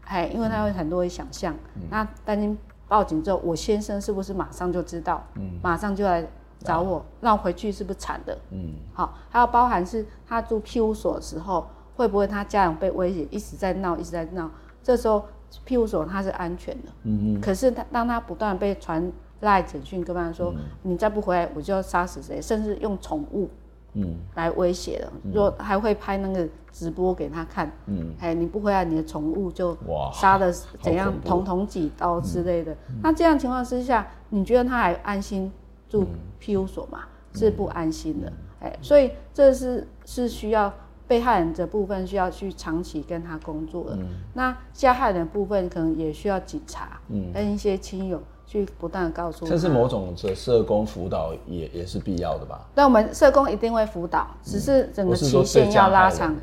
[0.04, 2.56] 哎、嗯，因为他会很多想象，嗯、那担心。
[2.88, 5.22] 报警之后，我先生是不是马上就知道？
[5.34, 6.26] 嗯，马上就来
[6.60, 8.36] 找我，那我回去是不是惨的？
[8.50, 11.66] 嗯，好，还有包含是他住庇护所的时候，
[11.96, 14.50] 会不会他家人被威胁，一直在闹，一直在闹？
[14.82, 15.24] 这时候
[15.64, 23.48] 庇护所他是安全的，嗯嗯，可是他当他不断被传赖简讯，跟他说、嗯、你再不回来，我就要杀死谁，甚至用宠物。
[23.94, 32.72] 嗯，来威胁的，若还会拍那个直播给他看，嗯，哎，你不回来，你的宠物就哇杀的怎样，捅捅几刀之类的。
[32.90, 35.50] 嗯、那这样情况之下，你觉得他还安心
[35.88, 36.06] 住
[36.38, 37.00] 庇护所吗？
[37.32, 40.72] 嗯、是不安心的，哎、嗯，所以这是是需要
[41.06, 43.96] 被害人的部分需要去长期跟他工作的。
[43.96, 48.22] 嗯、那加害人的部分可能也需要警察，嗯，跟一些亲友。
[48.48, 52.66] 去不断告诉，这是某种的社工辅导也也是必要的吧？
[52.74, 56.34] 那，我们社工一定会辅导，只是整个期限要拉长。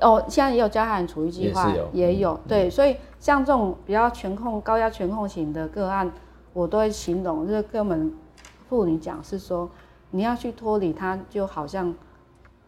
[0.00, 6.10] 哦，现在也有加害人处遇计划，也有对，所以像这种比较全控、高压全控型的个案，
[6.54, 8.10] 我都会形容，就是跟我们
[8.70, 9.68] 妇女讲，是说
[10.10, 11.94] 你要去脱离他，就好像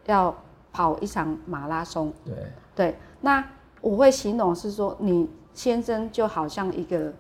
[0.05, 0.37] 要
[0.71, 2.13] 跑一场马拉松。
[2.27, 2.35] 对
[2.75, 3.43] 对，那
[3.81, 7.11] 我会形容是说，你先生就好像一个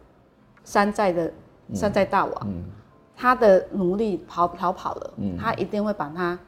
[0.64, 1.32] 山寨的。
[1.74, 2.64] 山寨大王，嗯、
[3.16, 6.38] 他的奴隶跑逃跑了，嗯、他一定会把他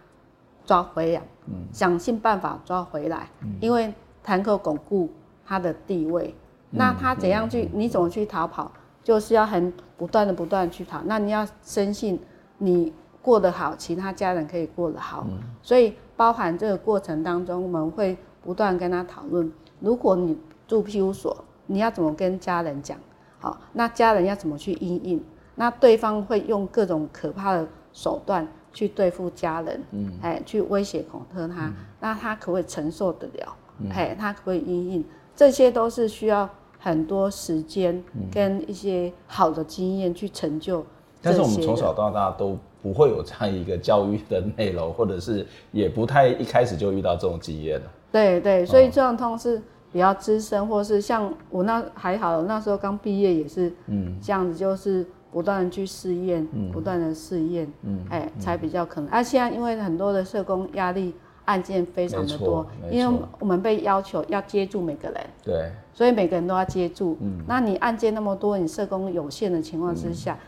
[0.65, 5.11] 抓回来，嗯、想尽办法抓回来，嗯、因为坦克巩固
[5.45, 6.35] 他的地位。
[6.71, 7.65] 嗯、那他怎样去？
[7.67, 8.71] 嗯、你怎么去逃跑？
[9.03, 11.01] 就是要很不断的不断去逃。
[11.05, 12.19] 那你要深信
[12.59, 15.27] 你过得好，其他家人可以过得好。
[15.29, 22.99] 嗯、所以包含这个过程当中，我们会不断跟他讨论：如果你住庇护所，你要怎么跟家人讲？
[23.45, 25.23] 好，那家人要怎么去应应？
[25.55, 33.57] 那对方会用各种可怕的手段去对付家人，嗯，哎，去威胁恐吓他，嗯、那他可不可以承受得了？
[33.81, 35.05] 嗯、哎，他可不可以应应？
[35.37, 40.83] 这些都是需要很多时间跟一些好的经验去成就。
[41.21, 47.87] 但是我们从小到大都不会有这样一个教育的内容，或者是也不太一开始就遇到这种经验了。
[48.11, 49.61] 对对，所以这种痛是。
[49.95, 59.09] 比较资深，或是像我那还好，那时候刚毕业也是，嗯，这样子就是不断的去试验，嗯、不断的试验，嗯，哎，才比较可能。
[59.09, 61.15] 而、现在因为很多的社工压力
[61.45, 67.17] 案件非常的多，因为我们被要求要接住每个人，对，所以每个人都要接住。
[67.21, 70.35] 嗯，那你案件那么多，你社工有限的情况之下。
[70.35, 70.47] 嗯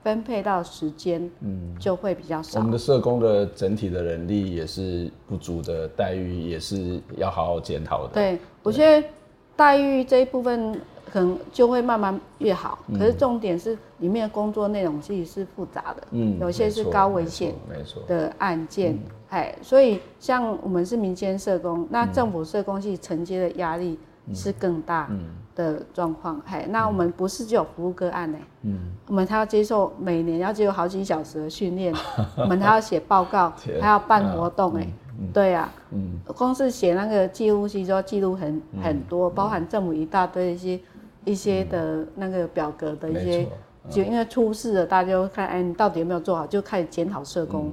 [0.00, 2.60] 分配到时间，嗯，就会比较少。
[2.60, 8.14] 我们的社工的整体的人力也是不足的，待遇也是要好好检讨的。
[8.14, 8.38] 对，
[8.68, 9.08] 我觉得
[9.56, 12.78] 待遇这一部分可能就会慢慢越好。
[12.98, 17.54] 可是重点是里面的工作内容其实是复杂的，嗯，有些是高危险
[18.06, 18.98] 的案件，
[19.30, 23.98] 哎，所以像我们是民间社工，那政府社工系承接的压力
[24.32, 25.08] 是更大。
[25.10, 25.18] 嗯。
[25.58, 31.92] 的状况，嘿，那我们不是只有服务个案呢，嗯，我们还要接受每年要接受好几小时的训练，
[32.38, 34.86] 我们还要写报告，还要办活动，哎，
[35.32, 40.80] 对呀，嗯，光是写那个记录器就要记录很很多，包含政府一大堆一些
[41.24, 43.48] 一些的那个表格的一些，
[43.90, 47.72] 就因为出事了，大家就看，哎，你到底有没有做好，就开始检讨社工，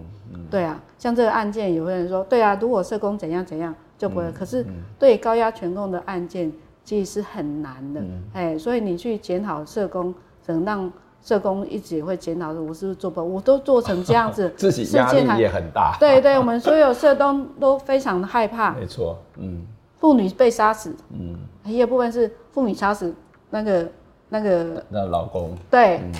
[0.49, 4.65] 对啊，像这个案件，有些人说，对啊，如果社工怎样怎样就不会，可是
[4.99, 6.51] 对高压权控的案件。
[6.85, 7.99] 其实是很难的，
[8.33, 10.13] 哎、嗯，所以你去检讨社工，
[10.45, 10.93] 可能让
[11.25, 13.25] 社工一直也会检讨说，我是不是做不好？
[13.25, 15.97] 我都做成这样子， 自己压力也很大。
[15.99, 18.73] 对对，我们所有社工都非常的害怕。
[18.75, 19.65] 没错，嗯，
[19.97, 23.11] 妇女被杀死，嗯，一个部分是妇女杀死
[23.49, 23.87] 那个
[24.29, 26.13] 那个那老公，对，嗯、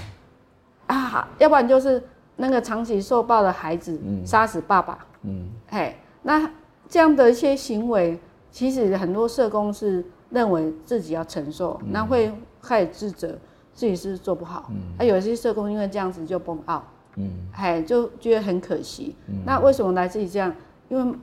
[0.88, 2.02] 啊，要不然就是
[2.36, 6.50] 那个长期受暴的孩子杀死爸爸，嗯，哎，那
[6.90, 10.04] 这样的一些行为，其实很多社工是。
[10.32, 12.30] 认为自己要承受，那会
[12.62, 13.38] 开始自责，
[13.76, 14.72] 自己是做不好。
[14.72, 16.82] 嗯，啊，有些社工因为这样子就崩 out，
[17.18, 19.16] 嗯，哎，就觉得很可惜。
[19.28, 20.52] 嗯，那为什么来自于这样？
[20.90, 21.18] 因为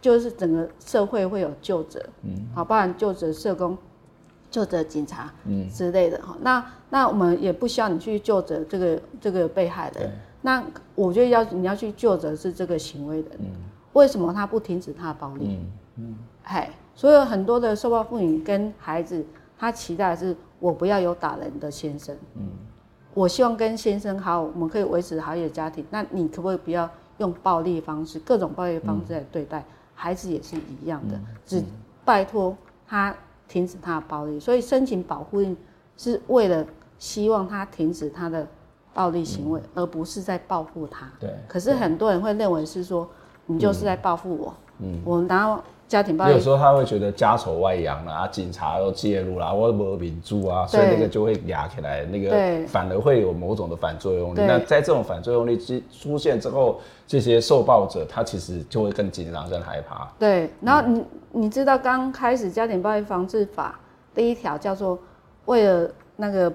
[0.00, 3.76] 就是整个社会会有救者，嗯，好，包含救者社工、
[4.50, 6.36] 救者警察，嗯之类的哈。
[6.40, 10.10] 那那我们也不需要你去救者这个这个被害人。
[10.40, 13.26] 那我觉得要你要去救者是这个行为人，
[13.92, 15.58] 为什么他不停止他的暴力？
[15.58, 16.70] 嗯嗯，哎。
[16.94, 19.24] 所以很多的受暴妇女跟孩子，
[19.58, 22.48] 他期待的是我不要有打人的先生，嗯，
[23.12, 25.84] 我希望跟先生好，我们可以维持好一个家庭。
[25.90, 26.88] 那你可不可以不要
[27.18, 31.64] 用暴力方式，各种暴力的方式来对待、嗯、孩子也是一样的，嗯、只
[32.04, 32.56] 拜托
[32.86, 33.14] 他
[33.48, 34.38] 停止他的暴力。
[34.38, 35.56] 所以申请保护令
[35.96, 36.64] 是为了
[36.98, 38.46] 希望他停止他的
[38.94, 41.10] 暴力行为，嗯、而不是在报复他。
[41.18, 41.34] 对。
[41.48, 43.08] 可是很多人会认为是说，
[43.46, 45.60] 你就是在报复我，嗯，我然后。
[45.88, 54.40] 家庭暴力，有时候他会觉得家丑外扬了啊，警察都介入了，我没民主啊，所以那个就会压起来，那个反而会有某种的反作用力。
[54.46, 60.06] 那在这种反作用力之出现之后，这些受暴者他其实就会更紧张、更害怕。
[60.18, 63.80] 对，然后你、嗯、你知道刚开始家庭暴力防治法
[64.14, 64.98] 第一条叫做
[65.46, 66.52] 为了那个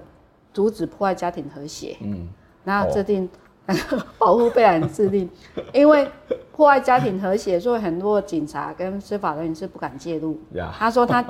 [0.53, 2.29] 阻止破坏家庭和谐，嗯，
[2.63, 3.42] 然后制定那个
[4.19, 5.29] 保护被害人自立，
[5.71, 6.07] 因为
[6.51, 10.37] 破坏家庭和谐，所以很多警察跟司法人员是不敢介入。
[10.77, 11.23] 他说他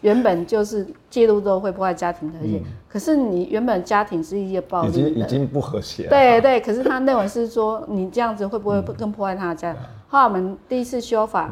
[0.00, 6.06] 原本就是介入之后会破坏家庭和谐，可是你原本家庭是一些暴力，已经已经不和谐。
[6.08, 9.74] 对对，可是他认为是说你这样子会不会更破坏他的家？
[10.08, 11.50] 后来我们第一次修法，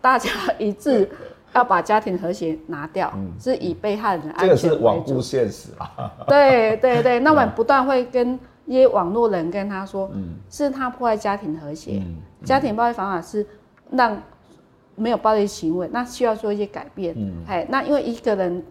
[0.00, 1.08] 大家一致。
[1.52, 4.48] 要把家庭和谐拿掉，嗯、是以被害人的安全。
[4.48, 6.08] 这个是罔顾现实啊！
[6.28, 8.38] 对对对，那我们不断会跟一
[8.74, 11.98] 些网络人跟他说，嗯、是他破坏家庭和谐。
[11.98, 13.46] 嗯嗯、家庭暴力方法是
[13.90, 14.20] 让
[14.94, 17.14] 没有暴力行为，那需要做一些改变。
[17.46, 18.64] 哎、嗯，那因为一个人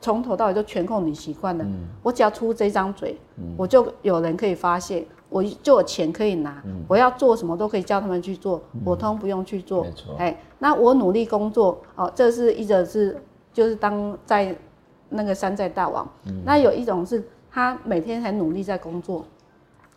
[0.00, 5.04] 从头到尾就全控你习惯了，嗯、我只要出这张嘴，嗯、我就有人可以发现。
[5.30, 9.82] 我就有钱可以拿，嗯、我要做什么都可以叫他们去做，嗯、我通不用去做。
[9.82, 13.20] 没错，哎，那我努力工作，哦，这是一种是
[13.52, 14.54] 就是当在
[15.08, 16.08] 那个山寨大王。
[16.26, 17.20] 嗯、那有一种是
[17.50, 19.24] 他每天很努力在工作，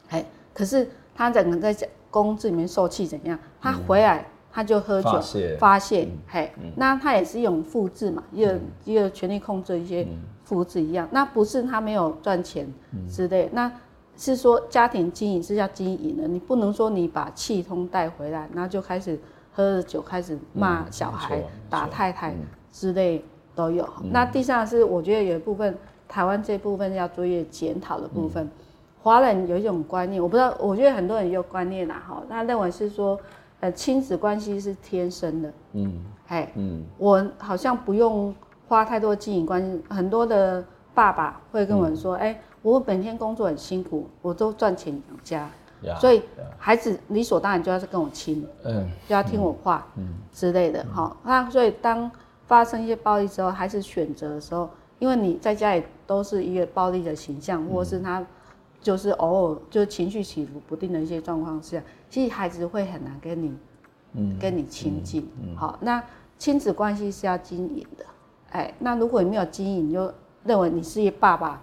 [0.10, 3.38] 哎，可是他整个在公司里面受气怎样？
[3.60, 5.22] 他回来他就喝酒
[5.60, 10.08] 发泄，嘿，那他也是一种复制嘛，一个一个权力控制一些
[10.44, 11.08] 复制一样。
[11.12, 12.68] 那不是他没有赚钱
[13.10, 13.72] 之类，那。
[14.20, 19.16] 是说家庭经营是要经营的，你不能说你把气通带回来，然后就开始
[19.54, 22.34] 喝了酒开始骂小孩、嗯、打太太
[22.72, 23.88] 之类都有。
[24.02, 25.78] 嗯、那第三是我觉得有一部分
[26.08, 28.50] 台湾这部分要做一个检讨的部分。
[29.08, 33.20] 华、嗯、人有一种观念，我不知道，我觉得很多人有观念啦，哈，他认为是说，
[33.62, 38.36] 呃，亲子关系是天生的，嗯，哎，嗯，我好像不用
[38.68, 42.34] 花太多经营关系，很多的爸爸会跟我们说，哎、嗯。
[42.34, 45.50] 欸我每天工作很辛苦，我都赚钱养家
[46.02, 46.22] 所以
[46.58, 50.16] 孩子理所当然就要是跟我亲，嗯，就要听我话，嗯。
[50.34, 52.12] 之类的，哈、嗯，那所以当
[52.46, 58.26] 发生一些暴力之后，孩子选择的时候，因为你在家里都是一个暴力的形象，嗯、或是他
[58.88, 63.54] 就是偶尔就是情绪起伏不定的一些状况下，其实孩子会很难跟你，
[64.14, 66.02] 嗯，跟你亲近，嗯嗯嗯、好，那
[66.38, 68.06] 亲子关系是要经营的，
[68.52, 70.10] 哎，那如果你没有经营，你就
[70.46, 71.62] 认为你是一个爸爸。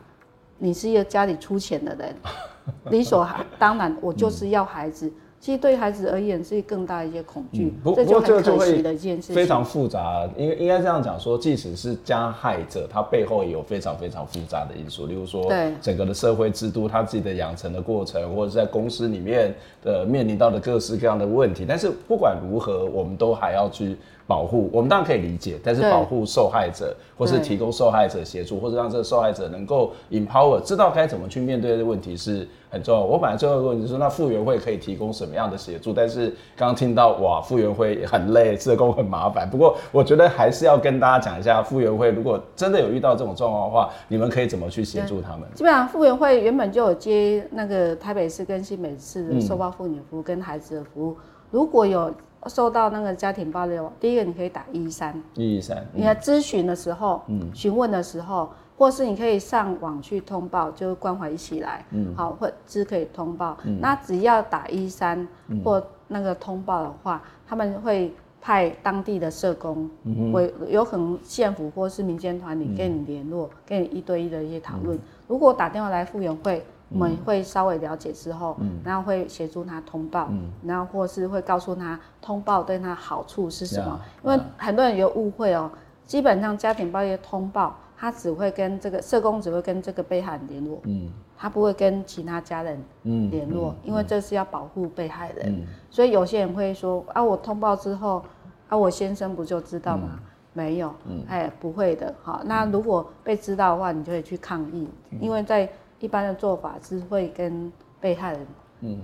[0.59, 2.15] 你是一个家里出钱的人，
[2.93, 3.27] 理所
[3.59, 5.11] 当然，我就是要孩子。
[5.45, 9.37] 其实对孩子而言是更大的一些恐惧，嗯、这就很可惜的一件事情。
[9.37, 21.67] 非常复杂，应该应该这样讲说，即使是加害者，他背后也有非常非常复杂的因素，例如说，整个的社会制度，他自己的养成的过程，或者是在公司里面的面临到的各式各样的问题。
[21.69, 23.99] 但是不管如何，我们都还要去。
[24.27, 33.05] 保护我们当然可以理解，但是保护受害者，或是提供受害者协助，或者让这个受害者能够 empower，知道该怎么去面对的问题是很重要。
[33.05, 35.93] 我本来最后一个问题是说，那复原会可以提供什么样的协助？
[35.93, 39.49] 但是刚刚听到哇，复原会很累，社工很麻烦。
[39.51, 45.43] 不过我觉得还是要跟大家讲一下，复原会如果真的有遇到这种状况的话，你们可以怎么去协助他们？
[45.55, 51.17] 基本上复原会原本就有接那个台北市跟新北市的受暴妇女服务跟孩子的服务，嗯、
[51.51, 52.11] 如果有。
[52.47, 65.27] 受到那个家庭暴力，第一个你可以打一一三，一一三，你在咨询的时候，嗯，询问的时候，或是你可以上网去通报，就是关怀一起来，嗯，好，或是可以通报，嗯，那只要打一三
[65.65, 74.99] 或那个通报的话，嗯，他们会派当地的社工，嗯，会有可能县府或是民间团体跟你联络，跟你一对一的一些讨论。
[75.27, 76.65] 如果打电话来复原会。
[76.95, 85.71] 我们会稍微了解之后，嗯，然后会协助他通报，嗯，然后或是会告诉他通报对他好处是什么，因为很多人有误会哦。
[86.05, 95.67] 基本上家庭暴力通报，他只会跟这个社工只会跟这个被害人联络，嗯，他不会跟其他家人联络，因为这是要保护被害人。
[95.91, 98.23] 所以有些人会说啊，我通报之后，
[98.69, 100.21] 啊，我先生不就知道吗？
[100.53, 100.95] 没有，
[101.27, 102.15] 哎，不会的。
[102.23, 104.89] 好，那如果被知道的话，你就会去抗议，
[105.21, 105.69] 因为在。
[106.05, 108.47] 一般的做法是会跟被害人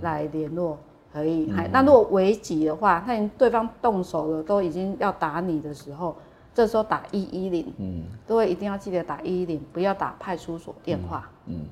[0.01, 0.77] 来联络
[1.11, 1.51] 而已。
[1.51, 6.15] 嗯、那如果危急的话，他对方动手了，都已经要打你的时候，
[6.53, 7.73] 这时候打一一零。
[7.79, 11.27] 嗯，各位一定要记得打一一零，不要打派出所电话。
[11.47, 11.65] 嗯，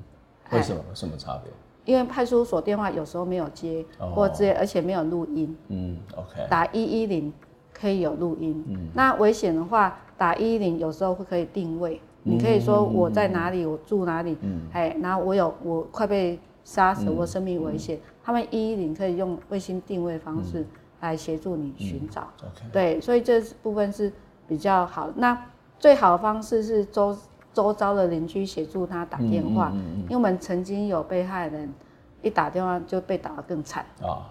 [0.50, 0.82] 嗯，为什么？
[0.92, 1.52] 什么差别？
[1.86, 5.56] 因为派出所电话有时候没有接，哦、或接而且没有录音。
[5.68, 6.46] 嗯，OK。
[6.50, 7.32] 打一一零
[7.72, 8.64] 可以有录音。
[8.68, 12.00] 嗯，那危险的话，打一一零有时候会可以定位。
[12.22, 14.36] 你可以说我在哪里，我住哪里，
[14.72, 20.64] 哎，然后我有我快被杀死我生命危险，他们一一零可以用卫星定位方式
[21.00, 22.28] 来协助你寻找。
[22.70, 24.12] 对，所以这部分是
[24.46, 25.08] 比较好。
[25.16, 25.36] 那
[25.78, 27.16] 最好的方式是周
[27.54, 31.72] 周遭的邻居协助他打电话，因为我们曾经有被害人
[32.20, 34.28] 一打电话就被打得更惨啊。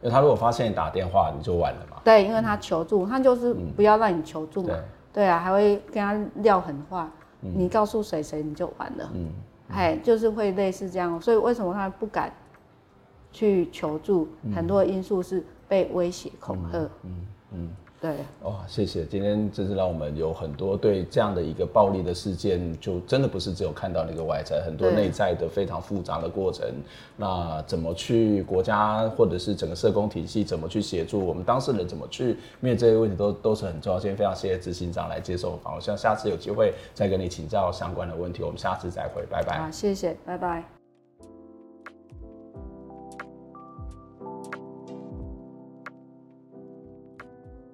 [0.00, 1.96] 因为他如果发现你打电话，你就完了嘛。
[2.04, 4.74] 对，因为他求助，他就是不要让你求助嘛。
[5.12, 7.10] 对啊，还会跟他撂狠话。
[7.52, 9.10] 你告诉谁谁你就完了。
[9.14, 9.28] 嗯，
[9.70, 12.32] 哎，就是会类似这样，所以为什么他不敢
[13.32, 14.28] 去求助？
[14.54, 16.78] 很多因素是被威胁恐吓。
[17.02, 17.68] 嗯嗯。
[18.04, 26.66] 嗯对，哇，谢谢，今天真是让我们有很多对这样的一个暴力的事件，就真的不是只有看到那个外在，很多内在的非常复杂的过程。
[27.16, 33.98] 那怎么去国家或者是整个社工体系怎么去协助我们当事人，怎么去面对这些问题都，都都是很重要。
[33.98, 38.42] 今天非常谢谢执行长来接受访问，我希望下次有机会再跟你请教相关的问题。
[38.42, 39.58] 我们下次再会，拜拜。
[39.60, 40.73] 好，谢谢，拜拜。